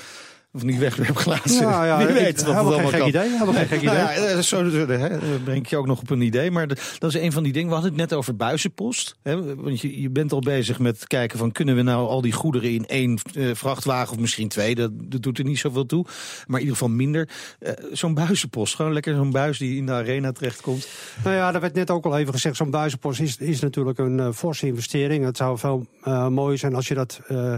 Of 0.52 0.62
niet 0.62 0.78
wegwerpglazen. 0.78 1.60
Ja, 1.66 1.84
ja, 1.84 1.98
Wie 1.98 2.06
ik- 2.06 2.14
weet 2.14 2.42
wat 2.44 2.46
het 2.46 2.56
allemaal 2.56 2.90
kan. 2.90 3.08
idee, 3.08 3.22
helemaal 3.30 3.54
geen 3.54 3.66
gek 3.66 3.80
idee. 3.82 3.94
Nou 4.00 4.12
ja, 4.20 4.26
eh, 4.26 4.38
zo 4.38 4.64
hè, 4.64 4.96
eh, 5.06 5.18
breng 5.44 5.58
ik 5.58 5.66
je 5.66 5.76
ook 5.76 5.86
nog 5.86 6.00
op 6.00 6.10
een 6.10 6.20
idee. 6.20 6.50
Maar 6.50 6.66
dat 6.98 7.14
is 7.14 7.14
een 7.14 7.32
van 7.32 7.42
die 7.42 7.52
dingen. 7.52 7.68
We 7.68 7.74
hadden 7.74 7.92
het 7.92 8.00
net 8.00 8.12
over 8.12 8.36
buizenpost. 8.36 9.16
Hè, 9.22 9.54
want 9.54 9.80
je, 9.80 10.00
je 10.00 10.10
bent 10.10 10.32
al 10.32 10.40
bezig 10.40 10.78
met 10.78 11.06
kijken 11.06 11.38
van... 11.38 11.52
kunnen 11.52 11.76
we 11.76 11.82
nou 11.82 12.08
al 12.08 12.20
die 12.20 12.32
goederen 12.32 12.70
in 12.70 12.86
één 12.86 13.18
eh, 13.34 13.50
vrachtwagen 13.54 14.12
of 14.14 14.18
misschien 14.20 14.48
twee? 14.48 14.74
Dat, 14.74 14.90
dat 14.94 15.22
doet 15.22 15.38
er 15.38 15.44
niet 15.44 15.58
zoveel 15.58 15.86
toe. 15.86 16.04
Maar 16.46 16.60
in 16.60 16.66
ieder 16.66 16.78
geval 16.78 16.94
minder. 16.94 17.28
Eh, 17.58 17.72
zo'n 17.92 18.14
buizenpost. 18.14 18.74
Gewoon 18.74 18.92
lekker 18.92 19.14
zo'n 19.14 19.30
buis 19.30 19.58
die 19.58 19.76
in 19.76 19.86
de 19.86 19.92
arena 19.92 20.32
terechtkomt. 20.32 20.88
Nou 21.24 21.36
ja, 21.36 21.52
daar 21.52 21.60
werd 21.60 21.74
net 21.74 21.90
ook 21.90 22.04
al 22.04 22.18
even 22.18 22.32
gezegd. 22.32 22.56
Zo'n 22.56 22.70
buizenpost 22.70 23.20
is, 23.20 23.36
is 23.36 23.60
natuurlijk 23.60 23.98
een 23.98 24.20
eh, 24.20 24.28
forse 24.32 24.66
investering. 24.66 25.24
Het 25.24 25.36
zou 25.36 25.58
veel 25.58 25.86
eh 26.02 26.28
mooier 26.28 26.58
zijn 26.58 26.74
als 26.74 26.88
je 26.88 26.94
dat 26.94 27.20
eh, 27.28 27.52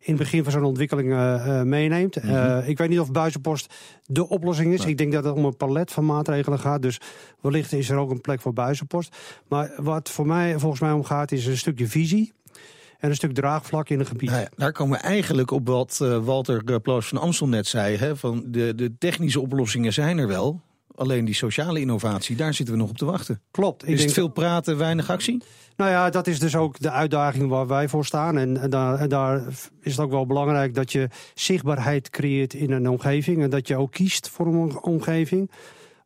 in 0.00 0.14
het 0.14 0.16
begin 0.16 0.42
van 0.42 0.52
zo'n 0.52 0.64
ontwikkeling 0.64 1.12
eh, 1.12 1.58
eh, 1.60 1.66
En 2.34 2.58
Uh, 2.58 2.68
ik 2.68 2.78
weet 2.78 2.88
niet 2.88 3.00
of 3.00 3.10
buizenpost 3.10 3.74
de 4.04 4.28
oplossing 4.28 4.72
is. 4.72 4.84
Ik 4.84 4.98
denk 4.98 5.12
dat 5.12 5.24
het 5.24 5.34
om 5.34 5.44
een 5.44 5.56
palet 5.56 5.92
van 5.92 6.04
maatregelen 6.04 6.58
gaat. 6.58 6.82
Dus 6.82 7.00
wellicht 7.40 7.72
is 7.72 7.90
er 7.90 7.96
ook 7.96 8.10
een 8.10 8.20
plek 8.20 8.40
voor 8.40 8.52
buizenpost. 8.52 9.16
Maar 9.48 9.72
wat 9.76 10.10
voor 10.10 10.26
mij, 10.26 10.58
volgens 10.58 10.80
mij 10.80 10.92
om 10.92 11.04
gaat, 11.04 11.32
is 11.32 11.46
een 11.46 11.56
stukje 11.56 11.86
visie 11.86 12.32
en 12.98 13.08
een 13.10 13.16
stuk 13.16 13.34
draagvlak 13.34 13.88
in 13.88 14.00
een 14.00 14.06
gebied. 14.06 14.30
Nou 14.30 14.42
ja, 14.42 14.48
daar 14.56 14.72
komen 14.72 14.98
we 14.98 15.04
eigenlijk 15.04 15.50
op 15.50 15.68
wat 15.68 15.98
uh, 16.02 16.24
Walter 16.24 16.80
Ploos 16.80 17.08
van 17.08 17.18
Amstel 17.18 17.48
net 17.48 17.66
zei. 17.66 17.96
Hè, 17.96 18.16
van 18.16 18.44
de, 18.46 18.74
de 18.74 18.92
technische 18.98 19.40
oplossingen 19.40 19.92
zijn 19.92 20.18
er 20.18 20.26
wel. 20.26 20.60
Alleen 20.94 21.24
die 21.24 21.34
sociale 21.34 21.80
innovatie, 21.80 22.36
daar 22.36 22.54
zitten 22.54 22.74
we 22.74 22.80
nog 22.80 22.90
op 22.90 22.96
te 22.96 23.04
wachten. 23.04 23.40
Klopt. 23.50 23.82
Ik 23.82 23.88
is 23.88 23.94
denk... 23.96 24.08
het 24.08 24.18
veel 24.18 24.28
praten, 24.28 24.78
weinig 24.78 25.10
actie? 25.10 25.42
Nou 25.76 25.90
ja, 25.90 26.10
dat 26.10 26.26
is 26.26 26.38
dus 26.38 26.56
ook 26.56 26.78
de 26.78 26.90
uitdaging 26.90 27.48
waar 27.48 27.66
wij 27.66 27.88
voor 27.88 28.04
staan. 28.04 28.38
En, 28.38 28.56
en, 28.56 28.70
daar, 28.70 28.98
en, 28.98 29.08
daar, 29.08 29.46
is 29.80 29.92
het 29.92 30.00
ook 30.00 30.10
wel 30.10 30.26
belangrijk 30.26 30.74
dat 30.74 30.92
je 30.92 31.08
zichtbaarheid 31.34 32.10
creëert 32.10 32.54
in 32.54 32.70
een 32.70 32.88
omgeving. 32.88 33.42
En 33.42 33.50
dat 33.50 33.68
je 33.68 33.76
ook 33.76 33.92
kiest 33.92 34.28
voor 34.28 34.46
een 34.46 34.82
omgeving 34.82 35.50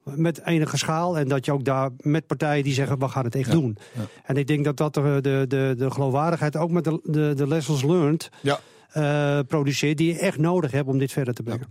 met 0.03 0.45
enige 0.45 0.77
schaal. 0.77 1.19
En 1.19 1.29
dat 1.29 1.45
je 1.45 1.53
ook 1.53 1.65
daar 1.65 1.91
met 1.97 2.27
partijen 2.27 2.65
die 2.65 2.73
zeggen, 2.73 2.99
we 2.99 3.09
gaan 3.09 3.25
het 3.25 3.35
echt 3.35 3.51
doen. 3.51 3.79
En 4.25 4.37
ik 4.37 4.47
denk 4.47 4.65
dat 4.65 4.77
dat 4.77 4.95
de, 4.95 5.19
de, 5.23 5.45
de, 5.49 5.75
de 5.77 5.91
geloofwaardigheid, 5.91 6.57
ook 6.57 6.71
met 6.71 6.85
de, 6.85 7.01
de, 7.03 7.33
de 7.35 7.49
lessons 7.49 7.83
learned... 7.83 8.31
Ja. 8.41 8.61
Uh, 8.97 9.39
produceert 9.49 9.97
die 9.97 10.13
je 10.13 10.19
echt 10.19 10.39
nodig 10.39 10.71
hebt 10.71 10.89
om 10.89 10.99
dit 10.99 11.13
verder 11.13 11.35
te 11.35 11.43
brengen. 11.43 11.69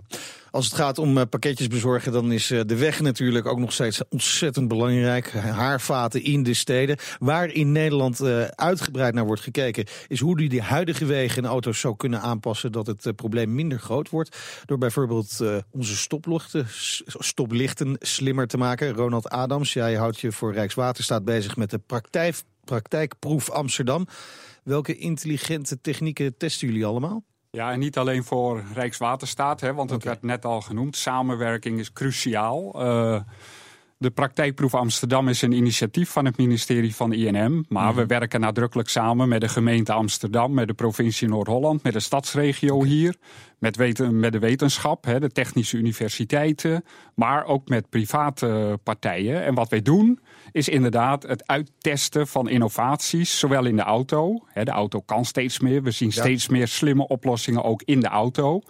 Als 0.52 0.66
het 0.66 0.76
gaat 0.76 0.98
om 0.98 1.18
uh, 1.18 1.24
pakketjes 1.30 1.68
bezorgen, 1.68 2.12
dan 2.12 2.32
is 2.32 2.52
uh, 2.52 2.62
de 2.66 2.76
weg 2.76 3.02
natuurlijk 3.02 3.46
ook 3.46 3.60
nog 3.60 3.74
steeds 3.74 4.02
ontzettend 4.10 4.68
belangrijk. 4.68 5.32
Haarvaten 5.32 6.24
in 6.24 6.44
de 6.44 6.54
steden. 6.54 6.98
Waar 7.20 7.50
in 7.50 7.72
Nederland 7.72 8.22
uitgebreid 8.56 9.14
naar 9.14 9.26
wordt 9.26 9.42
gekeken, 9.42 9.86
is 10.08 10.20
hoe 10.20 10.38
die 10.38 10.50
de 10.50 10.62
huidige 10.62 11.06
wegen 11.06 11.44
en 11.44 11.50
auto's 11.50 11.80
zou 11.80 11.96
kunnen 11.96 12.22
aanpassen 12.22 12.72
dat 12.72 12.88
het 12.88 13.16
probleem 13.16 13.56
minder 13.56 13.80
groot 13.80 14.10
wordt. 14.10 14.38
Door 14.66 14.78
bijvoorbeeld 14.78 15.44
onze 15.72 15.98
stoplichten, 15.98 16.66
stoplichten 17.08 17.96
slimmer 18.00 18.48
te 18.48 18.58
maken. 18.58 18.94
Ronald 18.94 19.30
Adams, 19.30 19.74
jij 19.74 19.94
houdt 19.94 20.20
je 20.20 20.32
voor 20.32 20.54
Rijkswaterstaat 20.54 21.26
bezig 21.26 21.56
met 21.56 21.70
de 21.70 21.80
praktijk, 21.80 22.36
praktijkproef 22.68 23.50
Amsterdam. 23.50 24.08
Welke 24.64 24.98
intelligente 24.98 25.82
technieken 25.82 26.38
testen 26.38 26.68
jullie 26.68 26.86
allemaal? 26.86 27.24
Ja, 27.50 27.72
en 27.72 27.80
niet 27.80 27.98
alleen 27.98 28.24
voor 28.24 28.64
Rijkswaterstaat, 28.74 29.62
hè, 29.62 29.74
want 29.74 29.90
het 29.90 30.04
werd 30.04 30.22
net 30.22 30.46
al 30.46 30.62
genoemd. 30.62 30.96
Samenwerking 30.96 31.80
is 31.80 31.94
cruciaal. 31.94 32.86
Uh, 32.86 33.22
de 34.00 34.10
praktijkproef 34.10 34.74
Amsterdam 34.74 35.28
is 35.28 35.42
een 35.42 35.52
initiatief 35.52 36.10
van 36.10 36.26
het 36.26 36.38
ministerie 36.38 36.96
van 36.96 37.14
INM. 37.14 37.66
Maar 37.70 37.94
we 37.94 38.00
mhm. 38.00 38.10
werken 38.10 38.40
nadrukkelijk 38.40 38.90
samen 38.90 39.30
met 39.30 39.42
de 39.42 39.50
gemeente 39.50 39.94
Amsterdam, 39.94 40.54
met 40.54 40.68
de 40.68 40.74
provincie 40.74 41.28
Noord-Holland, 41.28 41.84
met 41.84 41.94
de 41.94 42.00
stadsregio 42.00 42.84
hier, 42.84 43.16
met, 43.60 43.76
weten, 43.76 44.20
met 44.20 44.32
de 44.32 44.40
wetenschap, 44.40 45.06
hè, 45.06 45.20
de 45.20 45.30
technische 45.30 45.78
universiteiten, 45.78 46.84
maar 47.16 47.46
ook 47.46 47.68
met 47.68 47.90
private 47.90 48.80
partijen. 48.84 49.44
En 49.44 49.54
wat 49.54 49.70
wij 49.70 49.82
doen 49.82 50.20
is 50.52 50.70
inderdaad 50.70 51.24
het 51.24 51.48
uittesten 51.48 52.28
van 52.28 52.50
innovaties, 52.50 53.40
zowel 53.40 53.66
in 53.66 53.76
de 53.76 53.82
auto. 53.82 54.44
Hè, 54.48 54.64
de 54.64 54.72
auto 54.72 55.02
kan 55.02 55.26
steeds 55.26 55.60
meer, 55.60 55.84
we 55.84 55.92
zien 55.92 56.12
steeds 56.12 56.48
meer 56.48 56.68
slimme 56.68 57.08
oplossingen 57.08 57.64
ook 57.64 57.82
in 57.86 58.00
de 58.00 58.08
auto. 58.08 58.62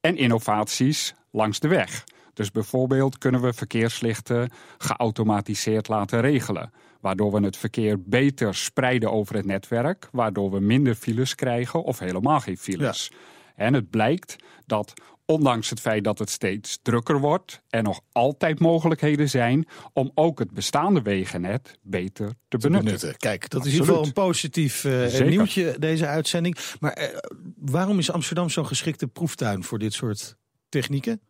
En 0.00 0.16
innovaties 0.16 1.14
langs 1.30 1.60
de 1.60 1.68
weg. 1.68 2.04
Dus 2.34 2.50
bijvoorbeeld 2.50 3.18
kunnen 3.18 3.40
we 3.40 3.52
verkeerslichten 3.52 4.50
geautomatiseerd 4.78 5.88
laten 5.88 6.20
regelen. 6.20 6.72
Waardoor 7.00 7.32
we 7.32 7.44
het 7.44 7.56
verkeer 7.56 8.02
beter 8.02 8.54
spreiden 8.54 9.12
over 9.12 9.34
het 9.34 9.46
netwerk. 9.46 10.08
Waardoor 10.12 10.50
we 10.50 10.60
minder 10.60 10.94
files 10.94 11.34
krijgen 11.34 11.82
of 11.82 11.98
helemaal 11.98 12.40
geen 12.40 12.58
files. 12.58 13.12
En 13.54 13.74
het 13.74 13.90
blijkt 13.90 14.36
dat 14.66 14.92
ondanks 15.26 15.70
het 15.70 15.80
feit 15.80 16.04
dat 16.04 16.18
het 16.18 16.30
steeds 16.30 16.78
drukker 16.82 17.20
wordt, 17.20 17.62
er 17.68 17.82
nog 17.82 18.00
altijd 18.12 18.60
mogelijkheden 18.60 19.28
zijn 19.30 19.66
om 19.92 20.10
ook 20.14 20.38
het 20.38 20.50
bestaande 20.50 21.02
wegennet 21.02 21.78
beter 21.82 22.32
te, 22.48 22.58
benutten. 22.58 23.16
Kijk, 23.16 23.50
dat 23.50 23.60
is 23.60 23.66
in 23.66 23.72
ieder 23.72 23.86
geval 23.86 24.04
een 24.04 24.12
positief 24.12 24.84
uh, 24.84 25.20
nieuwtje, 25.20 25.76
deze 25.78 26.06
uitzending. 26.06 26.56
Maar 26.80 26.98
uh, 26.98 27.18
waarom 27.56 27.98
is 27.98 28.10
Amsterdam 28.10 28.50
zo'n 28.50 28.66
geschikte 28.66 29.06
proeftuin 29.06 29.64
voor 29.64 29.78
dit 29.78 29.92
soort 29.92 30.36
technieken? 30.68 31.20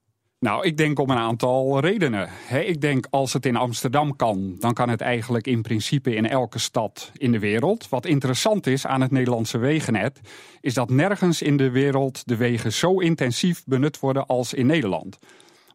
Nou, 0.44 0.66
ik 0.66 0.76
denk 0.76 0.98
om 0.98 1.10
een 1.10 1.16
aantal 1.16 1.80
redenen. 1.80 2.28
ik 2.64 2.80
denk 2.80 3.06
als 3.10 3.32
het 3.32 3.46
in 3.46 3.56
Amsterdam 3.56 4.16
kan, 4.16 4.56
dan 4.58 4.72
kan 4.72 4.88
het 4.88 5.00
eigenlijk 5.00 5.46
in 5.46 5.62
principe 5.62 6.14
in 6.14 6.28
elke 6.28 6.58
stad 6.58 7.10
in 7.16 7.32
de 7.32 7.38
wereld. 7.38 7.88
Wat 7.88 8.06
interessant 8.06 8.66
is 8.66 8.86
aan 8.86 9.00
het 9.00 9.10
Nederlandse 9.10 9.58
wegennet, 9.58 10.20
is 10.60 10.74
dat 10.74 10.90
nergens 10.90 11.42
in 11.42 11.56
de 11.56 11.70
wereld 11.70 12.28
de 12.28 12.36
wegen 12.36 12.72
zo 12.72 12.98
intensief 12.98 13.64
benut 13.64 14.00
worden 14.00 14.26
als 14.26 14.54
in 14.54 14.66
Nederland. 14.66 15.18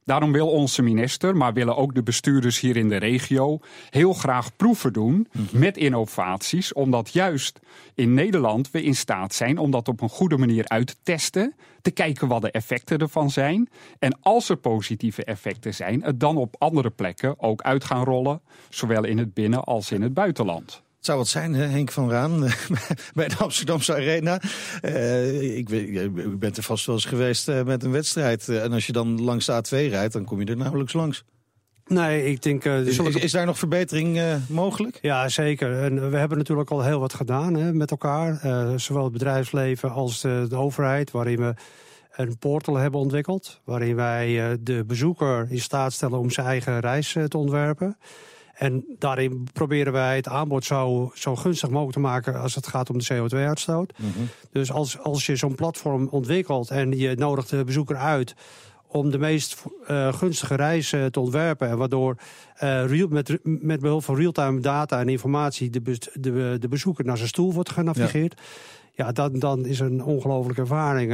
Daarom 0.05 0.31
wil 0.31 0.47
onze 0.47 0.81
minister, 0.81 1.35
maar 1.35 1.53
willen 1.53 1.75
ook 1.75 1.95
de 1.95 2.03
bestuurders 2.03 2.59
hier 2.59 2.77
in 2.77 2.89
de 2.89 2.97
regio, 2.97 3.59
heel 3.89 4.13
graag 4.13 4.55
proeven 4.55 4.93
doen 4.93 5.27
mhm. 5.31 5.59
met 5.59 5.77
innovaties. 5.77 6.73
Omdat 6.73 7.13
juist 7.13 7.59
in 7.95 8.13
Nederland 8.13 8.71
we 8.71 8.83
in 8.83 8.95
staat 8.95 9.33
zijn 9.33 9.57
om 9.57 9.71
dat 9.71 9.87
op 9.87 10.01
een 10.01 10.09
goede 10.09 10.37
manier 10.37 10.67
uit 10.67 10.87
te 10.87 10.95
testen. 11.03 11.55
Te 11.81 11.91
kijken 11.91 12.27
wat 12.27 12.41
de 12.41 12.51
effecten 12.51 12.97
ervan 12.97 13.29
zijn. 13.29 13.69
En 13.99 14.17
als 14.21 14.49
er 14.49 14.57
positieve 14.57 15.23
effecten 15.23 15.73
zijn, 15.73 16.03
het 16.03 16.19
dan 16.19 16.37
op 16.37 16.55
andere 16.57 16.89
plekken 16.89 17.39
ook 17.39 17.61
uit 17.61 17.83
gaan 17.83 18.03
rollen. 18.03 18.41
Zowel 18.69 19.05
in 19.05 19.17
het 19.17 19.33
binnen- 19.33 19.63
als 19.63 19.91
in 19.91 20.01
het 20.01 20.13
buitenland. 20.13 20.81
Het 20.99 21.07
zou 21.07 21.17
wat 21.17 21.27
zijn, 21.27 21.53
hè, 21.53 21.65
Henk 21.65 21.91
van 21.91 22.09
Raan, 22.09 22.39
bij 23.13 23.27
de 23.27 23.35
Amsterdamse 23.37 23.93
Arena. 23.93 24.41
Uh, 24.81 25.57
ik 25.57 25.69
weet, 25.69 25.89
u 26.15 26.37
bent 26.37 26.57
er 26.57 26.63
vast 26.63 26.85
wel 26.85 26.95
eens 26.95 27.05
geweest 27.05 27.49
uh, 27.49 27.63
met 27.63 27.83
een 27.83 27.91
wedstrijd. 27.91 28.47
Uh, 28.47 28.63
en 28.63 28.73
als 28.73 28.85
je 28.85 28.91
dan 28.91 29.21
langs 29.21 29.45
de 29.45 29.63
A2 29.63 29.69
rijdt, 29.69 30.13
dan 30.13 30.25
kom 30.25 30.39
je 30.39 30.45
er 30.45 30.57
nauwelijks 30.57 30.93
langs. 30.93 31.23
Nee, 31.87 32.25
ik 32.25 32.41
denk... 32.41 32.65
is, 32.65 32.97
is, 32.97 33.15
is, 33.15 33.31
daar 33.31 33.45
nog 33.45 33.57
verbetering 33.57 34.21
mogelijk? 34.47 34.99
Ja, 35.01 35.29
zeker. 35.29 35.83
En 35.83 36.11
we 36.11 36.17
hebben 36.17 36.37
natuurlijk 36.37 36.69
al 36.69 36.83
heel 36.83 36.99
wat 36.99 37.13
gedaan 37.13 37.53
hè, 37.53 37.73
met 37.73 37.91
elkaar. 37.91 38.39
zowel 38.79 39.03
het 39.03 39.13
bedrijfsleven 39.13 39.91
als 39.91 40.21
de, 40.21 40.45
de, 40.49 40.55
overheid, 40.55 41.11
waarin 41.11 41.37
we 41.37 41.53
een 42.15 42.37
portal 42.37 42.75
hebben 42.75 42.99
ontwikkeld. 42.99 43.61
Waarin 43.65 43.95
wij 43.95 44.57
de 44.61 44.83
bezoeker 44.85 45.47
in 45.49 45.61
staat 45.61 45.93
stellen 45.93 46.19
om 46.19 46.31
zijn 46.31 46.47
eigen 46.47 46.79
reis 46.79 47.15
te 47.27 47.37
ontwerpen. 47.37 47.97
En 48.59 48.85
daarin 48.97 49.47
proberen 49.53 49.93
wij 49.93 50.15
het 50.15 50.27
aanbod 50.27 50.65
zo, 50.65 51.11
zo 51.13 51.35
gunstig 51.35 51.69
mogelijk 51.69 51.93
te 51.93 51.99
maken 51.99 52.41
als 52.41 52.55
het 52.55 52.67
gaat 52.67 52.89
om 52.89 52.97
de 52.97 53.07
CO2-uitstoot. 53.13 53.93
Mhm. 53.97 54.25
Dus 54.51 54.71
als, 54.71 54.99
als 54.99 55.25
je 55.25 55.35
zo'n 55.35 55.55
platform 55.55 56.07
ontwikkelt 56.07 56.69
en 56.69 56.97
je 56.97 57.15
nodigt 57.15 57.49
de 57.49 57.63
bezoeker 57.63 57.95
uit 57.95 58.35
om 58.87 59.09
de 59.09 59.17
meest 59.17 59.63
uh, 59.89 60.13
gunstige 60.13 60.55
reis 60.55 60.93
uh, 60.93 61.05
te 61.05 61.19
ontwerpen. 61.19 61.77
Waardoor 61.77 62.15
uh, 62.63 62.85
real, 62.85 63.07
met, 63.07 63.39
met 63.43 63.79
behulp 63.79 64.03
van 64.03 64.15
real-time 64.15 64.59
data 64.59 64.99
en 64.99 65.09
informatie 65.09 65.69
de, 65.69 65.81
de, 66.13 66.57
de 66.59 66.67
bezoeker 66.67 67.05
naar 67.05 67.17
zijn 67.17 67.29
stoel 67.29 67.53
wordt 67.53 67.71
genavigeerd. 67.71 68.41
Ja, 68.93 69.11
dan, 69.11 69.39
dan 69.39 69.65
is 69.65 69.79
een 69.79 70.03
ongelofelijke 70.03 70.61
ervaring 70.61 71.11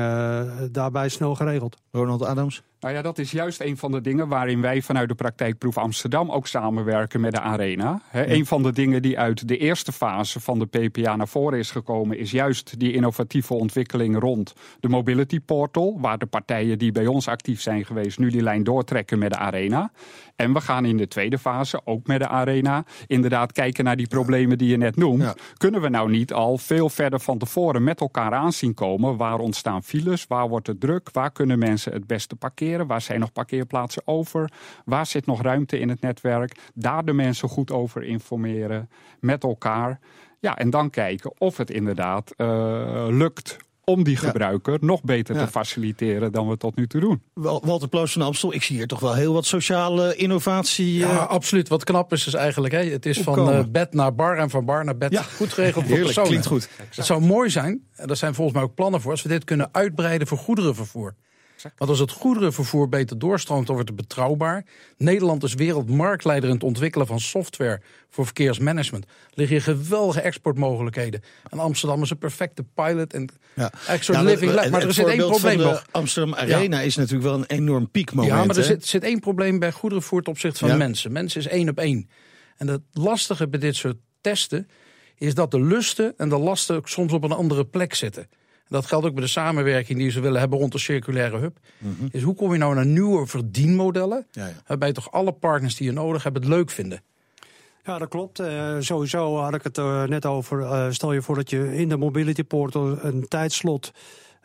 daarbij 0.71 1.09
snel 1.09 1.35
geregeld. 1.35 1.77
Ronald 1.91 2.25
Adams? 2.25 2.63
Nou 2.85 2.97
ja, 2.97 3.03
dat 3.03 3.17
is 3.17 3.31
juist 3.31 3.61
een 3.61 3.77
van 3.77 3.91
de 3.91 4.01
dingen 4.01 4.27
waarin 4.27 4.61
wij 4.61 4.81
vanuit 4.81 5.09
de 5.09 5.15
praktijkproef 5.15 5.77
Amsterdam 5.77 6.31
ook 6.31 6.47
samenwerken 6.47 7.21
met 7.21 7.31
de 7.31 7.39
Arena. 7.39 8.01
He, 8.07 8.33
Een 8.33 8.45
van 8.45 8.63
de 8.63 8.71
dingen 8.71 9.01
die 9.01 9.19
uit 9.19 9.47
de 9.47 9.57
eerste 9.57 9.91
fase 9.91 10.39
van 10.39 10.59
de 10.59 10.65
PPA 10.65 11.15
naar 11.15 11.27
voren 11.27 11.59
is 11.59 11.71
gekomen, 11.71 12.17
is 12.17 12.31
juist 12.31 12.79
die 12.79 12.93
innovatieve 12.93 13.53
ontwikkeling 13.53 14.19
rond 14.19 14.53
de 14.79 14.89
Mobility 14.89 15.39
Portal, 15.39 15.97
waar 16.01 16.17
de 16.17 16.25
partijen 16.25 16.77
die 16.77 16.91
bij 16.91 17.07
ons 17.07 17.27
actief 17.27 17.61
zijn 17.61 17.85
geweest 17.85 18.19
nu 18.19 18.29
die 18.29 18.41
lijn 18.41 18.63
doortrekken 18.63 19.19
met 19.19 19.31
de 19.31 19.37
Arena. 19.37 19.91
En 20.35 20.53
we 20.53 20.61
gaan 20.61 20.85
in 20.85 20.97
de 20.97 21.07
tweede 21.07 21.37
fase, 21.37 21.81
ook 21.83 22.07
met 22.07 22.19
de 22.19 22.27
Arena, 22.27 22.85
inderdaad 23.07 23.51
kijken 23.51 23.83
naar 23.83 23.95
die 23.95 24.07
problemen 24.07 24.57
die 24.57 24.69
je 24.69 24.77
net 24.77 24.95
noemt. 24.95 25.33
Kunnen 25.57 25.81
we 25.81 25.89
nou 25.89 26.09
niet 26.09 26.33
al 26.33 26.57
veel 26.57 26.89
verder 26.89 27.19
van 27.19 27.37
tevoren 27.37 27.83
met 27.83 27.99
elkaar 27.99 28.33
aanzien 28.33 28.73
komen? 28.73 29.17
Waar 29.17 29.39
ontstaan 29.39 29.83
files? 29.83 30.25
Waar 30.27 30.49
wordt 30.49 30.67
het 30.67 30.79
druk? 30.79 31.09
Waar 31.11 31.31
kunnen 31.31 31.59
mensen 31.59 31.93
het 31.93 32.07
beste 32.07 32.35
parkeren? 32.35 32.74
Waar 32.83 33.01
zijn 33.01 33.19
nog 33.19 33.31
parkeerplaatsen 33.31 34.01
over? 34.05 34.51
Waar 34.85 35.05
zit 35.05 35.25
nog 35.25 35.41
ruimte 35.41 35.79
in 35.79 35.89
het 35.89 36.01
netwerk? 36.01 36.57
Daar 36.73 37.05
de 37.05 37.13
mensen 37.13 37.49
goed 37.49 37.71
over 37.71 38.03
informeren 38.03 38.89
met 39.19 39.43
elkaar. 39.43 39.99
Ja, 40.39 40.57
en 40.57 40.69
dan 40.69 40.89
kijken 40.89 41.33
of 41.37 41.57
het 41.57 41.71
inderdaad 41.71 42.33
uh, 42.37 43.05
lukt 43.09 43.57
om 43.83 44.03
die 44.03 44.17
gebruiker 44.17 44.77
nog 44.81 45.03
beter 45.03 45.37
te 45.37 45.47
faciliteren 45.47 46.31
dan 46.31 46.47
we 46.49 46.57
tot 46.57 46.75
nu 46.75 46.87
toe 46.87 47.01
doen. 47.01 47.21
Walter 47.33 47.87
Ploos 47.87 48.11
van 48.11 48.21
Amstel, 48.21 48.53
ik 48.53 48.63
zie 48.63 48.77
hier 48.77 48.87
toch 48.87 48.99
wel 48.99 49.13
heel 49.13 49.33
wat 49.33 49.45
sociale 49.45 50.15
innovatie. 50.15 50.97
Ja, 50.97 51.11
uh... 51.11 51.27
absoluut. 51.27 51.67
Wat 51.67 51.83
knap 51.83 52.13
is, 52.13 52.27
is 52.27 52.33
eigenlijk, 52.33 52.73
hè, 52.73 52.83
het 52.83 53.05
is 53.05 53.19
van 53.19 53.49
uh, 53.49 53.63
bed 53.69 53.93
naar 53.93 54.15
bar 54.15 54.37
en 54.37 54.49
van 54.49 54.65
bar 54.65 54.85
naar 54.85 54.97
bed. 54.97 55.11
Ja. 55.11 55.21
Goed 55.21 55.53
geregeld 55.53 55.85
voor 55.87 55.97
personen. 55.97 56.29
klinkt 56.29 56.45
goed. 56.45 56.69
Het 56.95 57.05
zou 57.05 57.21
mooi 57.21 57.49
zijn, 57.49 57.87
en 57.95 58.09
er 58.09 58.15
zijn 58.15 58.33
volgens 58.33 58.55
mij 58.55 58.65
ook 58.65 58.75
plannen 58.75 59.01
voor, 59.01 59.11
als 59.11 59.21
we 59.21 59.29
dit 59.29 59.43
kunnen 59.43 59.69
uitbreiden 59.71 60.27
voor 60.27 60.37
goederenvervoer. 60.37 61.15
Want 61.77 61.89
als 61.89 61.99
het 61.99 62.11
goederenvervoer 62.11 62.89
beter 62.89 63.19
doorstroomt, 63.19 63.65
dan 63.65 63.75
wordt 63.75 63.89
het 63.91 63.99
betrouwbaar. 63.99 64.65
Nederland 64.97 65.43
is 65.43 65.53
wereldmarktleider 65.53 66.49
in 66.49 66.55
het 66.55 66.63
ontwikkelen 66.63 67.07
van 67.07 67.19
software 67.19 67.81
voor 68.09 68.25
verkeersmanagement. 68.25 69.03
Er 69.05 69.09
liggen 69.33 69.55
hier 69.55 69.65
geweldige 69.65 70.21
exportmogelijkheden. 70.21 71.21
En 71.49 71.59
Amsterdam 71.59 72.01
is 72.01 72.09
een 72.09 72.17
perfecte 72.17 72.63
pilot 72.73 73.13
en 73.13 73.29
Ja. 73.55 73.71
export 73.87 74.17
Ja, 74.17 74.23
living. 74.23 74.51
lab. 74.51 74.69
Maar 74.69 74.81
er 74.81 74.93
zit 74.93 75.07
één 75.07 75.17
probleem 75.29 75.57
de 75.57 75.63
nog. 75.63 75.85
Amsterdam 75.91 76.33
Arena 76.33 76.81
is 76.81 76.95
natuurlijk 76.95 77.23
wel 77.23 77.33
een 77.37 77.45
enorm 77.45 77.91
piekmoment. 77.91 78.33
Ja, 78.33 78.45
maar 78.45 78.57
er 78.57 78.63
zit, 78.63 78.85
zit 78.85 79.03
één 79.03 79.19
probleem 79.19 79.59
bij 79.59 79.71
goederenvervoer 79.71 80.21
ten 80.21 80.31
opzichte 80.31 80.59
van 80.59 80.69
Ja. 80.69 80.75
mensen. 80.75 81.11
Mensen 81.11 81.39
is 81.39 81.47
één 81.47 81.69
op 81.69 81.77
één. 81.77 82.09
En 82.57 82.67
het 82.67 82.81
lastige 82.91 83.47
bij 83.47 83.59
dit 83.59 83.75
soort 83.75 83.97
testen 84.21 84.67
is 85.17 85.33
dat 85.33 85.51
de 85.51 85.61
lusten 85.61 86.13
en 86.17 86.29
de 86.29 86.37
lasten 86.37 86.75
ook 86.75 86.87
soms 86.89 87.13
op 87.13 87.23
een 87.23 87.31
andere 87.31 87.65
plek 87.65 87.93
zitten. 87.93 88.27
En 88.67 88.71
dat 88.75 88.85
geldt 88.85 89.05
ook 89.05 89.13
bij 89.13 89.23
de 89.23 89.29
samenwerking 89.29 89.99
die 89.99 90.11
ze 90.11 90.19
willen 90.19 90.39
hebben 90.39 90.59
rond 90.59 90.71
de 90.71 90.77
circulaire 90.79 91.37
hub. 91.37 91.57
Is 92.11 92.21
hoe 92.21 92.35
kom 92.35 92.51
je 92.51 92.57
nou 92.57 92.75
naar 92.75 92.85
nieuwe 92.85 93.27
verdienmodellen, 93.27 94.27
Ja, 94.31 94.45
ja. 94.47 94.53
waarbij 94.67 94.91
toch 94.91 95.11
alle 95.11 95.31
partners 95.31 95.75
die 95.75 95.85
je 95.87 95.93
nodig 95.93 96.23
hebt 96.23 96.35
het 96.37 96.47
leuk 96.47 96.69
vinden. 96.69 97.01
Ja, 97.83 97.97
dat 97.97 98.09
klopt. 98.09 98.39
Eh, 98.39 98.75
sowieso 98.79 99.37
had 99.37 99.53
ik 99.53 99.63
het 99.63 99.77
er 99.77 100.09
net 100.09 100.25
over. 100.25 100.61
Eh, 100.61 100.85
stel 100.89 101.13
je 101.13 101.21
voor 101.21 101.35
dat 101.35 101.49
je 101.49 101.75
in 101.75 101.89
de 101.89 101.97
Mobility 101.97 102.43
Portal 102.43 102.97
een 103.01 103.27
tijdslot 103.27 103.91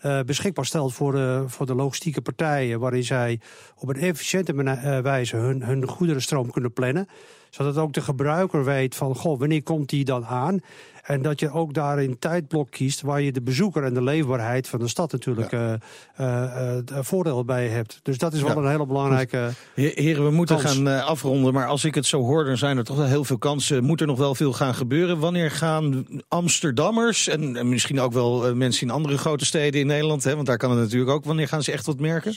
eh, 0.00 0.20
beschikbaar 0.20 0.64
stelt 0.66 0.94
voor 0.94 1.12
de, 1.12 1.44
voor 1.46 1.66
de 1.66 1.74
logistieke 1.74 2.20
partijen. 2.20 2.80
Waarin 2.80 3.04
zij 3.04 3.40
op 3.76 3.88
een 3.88 3.96
efficiënte 3.96 4.52
eh, 4.62 4.98
wijze 4.98 5.36
hun, 5.36 5.62
hun 5.62 5.88
goederenstroom 5.88 6.50
kunnen 6.50 6.72
plannen. 6.72 7.08
Zodat 7.50 7.76
ook 7.76 7.92
de 7.92 8.00
gebruiker 8.00 8.64
weet 8.64 8.94
van, 8.94 9.14
goh, 9.16 9.38
wanneer 9.38 9.62
komt 9.62 9.88
die 9.88 10.04
dan 10.04 10.24
aan? 10.24 10.60
En 11.02 11.22
dat 11.22 11.40
je 11.40 11.50
ook 11.52 11.74
daar 11.74 11.98
een 11.98 12.18
tijdblok 12.18 12.70
kiest 12.70 13.00
waar 13.00 13.20
je 13.20 13.32
de 13.32 13.42
bezoeker 13.42 13.84
en 13.84 13.94
de 13.94 14.02
leefbaarheid 14.02 14.68
van 14.68 14.78
de 14.78 14.88
stad 14.88 15.12
natuurlijk 15.12 15.52
eh, 15.52 15.72
eh, 16.16 16.78
eh, 16.78 16.82
voordeel 17.00 17.44
bij 17.44 17.68
hebt. 17.68 18.00
Dus 18.02 18.18
dat 18.18 18.32
is 18.32 18.42
wel 18.42 18.50
Ja. 18.50 18.56
een 18.56 18.68
hele 18.70 18.86
belangrijke. 18.86 19.50
He- 19.74 19.92
Heren, 19.94 20.24
we 20.24 20.30
moeten 20.30 20.56
Kans. 20.58 20.72
gaan 20.76 21.04
afronden. 21.04 21.52
Maar 21.52 21.66
als 21.66 21.84
ik 21.84 21.94
het 21.94 22.06
zo 22.06 22.20
hoor, 22.20 22.44
dan 22.44 22.56
zijn 22.56 22.76
er 22.76 22.84
toch 22.84 22.96
wel 22.96 23.06
heel 23.06 23.24
veel 23.24 23.38
kansen. 23.38 23.84
Moet 23.84 24.00
er 24.00 24.06
nog 24.06 24.18
wel 24.18 24.34
veel 24.34 24.52
gaan 24.52 24.74
gebeuren? 24.74 25.18
Wanneer 25.18 25.50
gaan 25.50 26.06
Amsterdammers 26.28 27.28
en, 27.28 27.56
en 27.56 27.68
misschien 27.68 28.00
ook 28.00 28.12
wel 28.12 28.54
mensen 28.54 28.86
in 28.86 28.92
andere 28.92 29.18
grote 29.18 29.44
steden 29.44 29.80
in 29.80 29.86
Nederland, 29.86 30.24
hè, 30.24 30.34
want 30.34 30.46
daar 30.46 30.56
kan 30.58 30.70
het 30.70 30.80
natuurlijk 30.80 31.10
ook, 31.10 31.24
wanneer 31.24 31.48
gaan 31.48 31.62
ze 31.62 31.72
echt 31.72 31.86
wat 31.86 32.00
merken? 32.00 32.34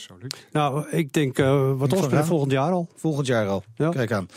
Nou, 0.52 0.88
ik 0.90 1.12
denk 1.12 1.38
eh, 1.38 1.72
wat 1.76 1.92
ons 1.92 2.00
betreft 2.02 2.26
volgend 2.28 2.52
jaar 2.52 2.70
al. 2.72 2.88
Volgend 2.96 3.26
jaar 3.26 3.48
al. 3.48 3.62
Ja. 3.76 3.88
Kijk 3.88 4.12
aan. 4.12 4.28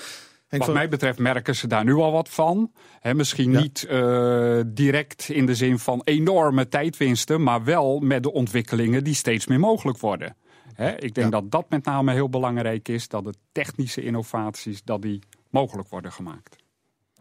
Henk 0.47 0.62
Wat 0.62 0.71
van- 0.71 0.73
mij 0.81 0.89
betreft 0.89 1.19
merken 1.19 1.55
ze 1.55 1.67
daar 1.67 1.83
nu 1.83 1.93
al 1.93 2.12
wat 2.12 2.29
van. 2.29 2.71
Hè, 2.99 3.13
misschien 3.13 3.51
Ja. 3.51 3.60
niet 3.60 3.83
eh, 3.83 4.60
direct 4.67 5.29
in 5.29 5.45
de 5.45 5.55
zin 5.55 5.79
van 5.79 6.01
enorme 6.03 6.67
tijdwinsten, 6.67 7.43
maar 7.43 7.63
wel 7.63 7.99
met 7.99 8.23
de 8.23 8.31
ontwikkelingen 8.33 9.03
die 9.03 9.13
steeds 9.15 9.47
meer 9.47 9.60
mogelijk 9.60 9.97
worden. 9.99 10.36
Hè, 10.73 10.89
ik 10.91 11.13
denk 11.13 11.33
Ja. 11.33 11.39
dat 11.41 11.51
dat 11.51 11.69
met 11.69 11.86
name 11.86 12.13
heel 12.13 12.29
belangrijk 12.29 12.88
is, 12.88 13.07
dat 13.07 13.23
de 13.23 13.33
technische 13.51 14.03
innovaties 14.03 14.83
dat 14.83 15.01
die 15.01 15.21
mogelijk 15.49 15.89
worden 15.89 16.12
gemaakt. 16.12 16.55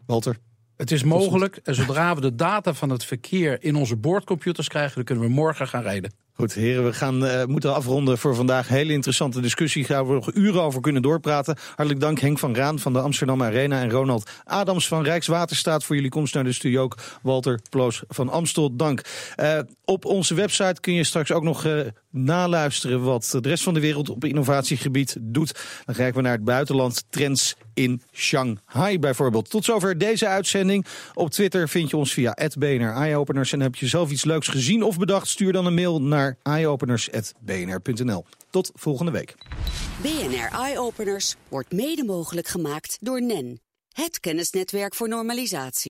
Walter. 0.05 0.37
Het 0.77 0.91
is 0.91 1.03
mogelijk 1.03 1.55
en 1.63 1.75
zodra 1.75 2.15
we 2.15 2.21
de 2.21 2.35
data 2.35 2.73
van 2.73 2.89
het 2.89 3.03
verkeer 3.05 3.63
in 3.63 3.75
onze 3.75 3.95
boordcomputers 3.95 4.67
krijgen, 4.67 4.95
dan 4.95 5.03
kunnen 5.03 5.23
we 5.23 5.29
morgen 5.31 5.67
gaan 5.67 5.81
rijden. 5.81 6.13
Goed, 6.37 6.53
heren, 6.53 6.85
we 6.85 6.93
gaan, 6.93 7.25
eh, 7.25 7.45
moeten 7.45 7.73
afronden 7.73 8.17
voor 8.17 8.35
vandaag. 8.35 8.67
Hele 8.67 8.93
interessante 8.93 9.41
discussie. 9.41 9.83
Gaan 9.83 10.07
we 10.07 10.13
nog 10.13 10.33
uren 10.33 10.61
over 10.61 10.81
kunnen 10.81 11.01
doorpraten. 11.01 11.57
Hartelijk 11.67 11.99
dank 11.99 12.19
Henk 12.19 12.39
van 12.39 12.55
Raan 12.55 12.79
van 12.79 12.93
de 12.93 12.99
Amsterdam 12.99 13.43
Arena 13.43 13.81
en 13.81 13.89
Ronald 13.89 14.29
Adams 14.43 14.87
van 14.87 15.03
Rijkswaterstaat 15.03 15.83
voor 15.83 15.95
jullie 15.95 16.11
komst 16.11 16.33
naar 16.33 16.43
de 16.43 16.51
studio. 16.51 16.81
Ook 16.81 16.97
Walter 17.21 17.59
Ploos 17.69 18.03
van 18.07 18.29
Amstel, 18.29 18.75
dank. 18.75 19.01
Eh, 19.35 19.59
op 19.85 20.05
onze 20.05 20.33
website 20.33 20.81
kun 20.81 20.93
je 20.93 21.03
straks 21.03 21.31
ook 21.31 21.43
nog 21.43 21.65
eh, 21.65 21.79
naluisteren 22.23 23.03
wat 23.03 23.37
de 23.41 23.49
rest 23.49 23.63
van 23.63 23.73
de 23.73 23.79
wereld 23.79 24.09
op 24.09 24.23
innovatiegebied 24.23 25.17
doet. 25.19 25.59
Dan 25.85 25.95
kijken 25.95 26.15
we 26.15 26.21
naar 26.21 26.35
het 26.35 26.43
buitenland, 26.43 27.03
trends 27.09 27.55
in 27.73 28.01
Shanghai 28.13 28.99
bijvoorbeeld. 28.99 29.49
Tot 29.49 29.65
zover 29.65 29.97
deze 29.97 30.27
uitzending. 30.27 30.85
Op 31.13 31.29
Twitter 31.29 31.69
vind 31.69 31.89
je 31.89 31.97
ons 31.97 32.13
via 32.13 32.37
@bnr 32.57 32.93
eyeopeners 32.93 33.53
en 33.53 33.59
heb 33.59 33.75
je 33.75 33.87
zelf 33.87 34.11
iets 34.11 34.25
leuks 34.25 34.47
gezien 34.47 34.83
of 34.83 34.97
bedacht, 34.97 35.27
stuur 35.27 35.51
dan 35.51 35.65
een 35.65 35.73
mail 35.73 36.01
naar 36.01 36.37
eyeopeners@bnr.nl. 36.43 38.25
Tot 38.49 38.71
volgende 38.75 39.11
week. 39.11 39.35
BNR 40.01 40.49
Eye 40.59 40.79
Openers 40.79 41.35
wordt 41.49 41.71
mede 41.71 42.03
mogelijk 42.03 42.47
gemaakt 42.47 42.97
door 42.99 43.21
NEN, 43.21 43.59
het 43.91 44.19
kennisnetwerk 44.19 44.95
voor 44.95 45.07
normalisatie. 45.07 45.85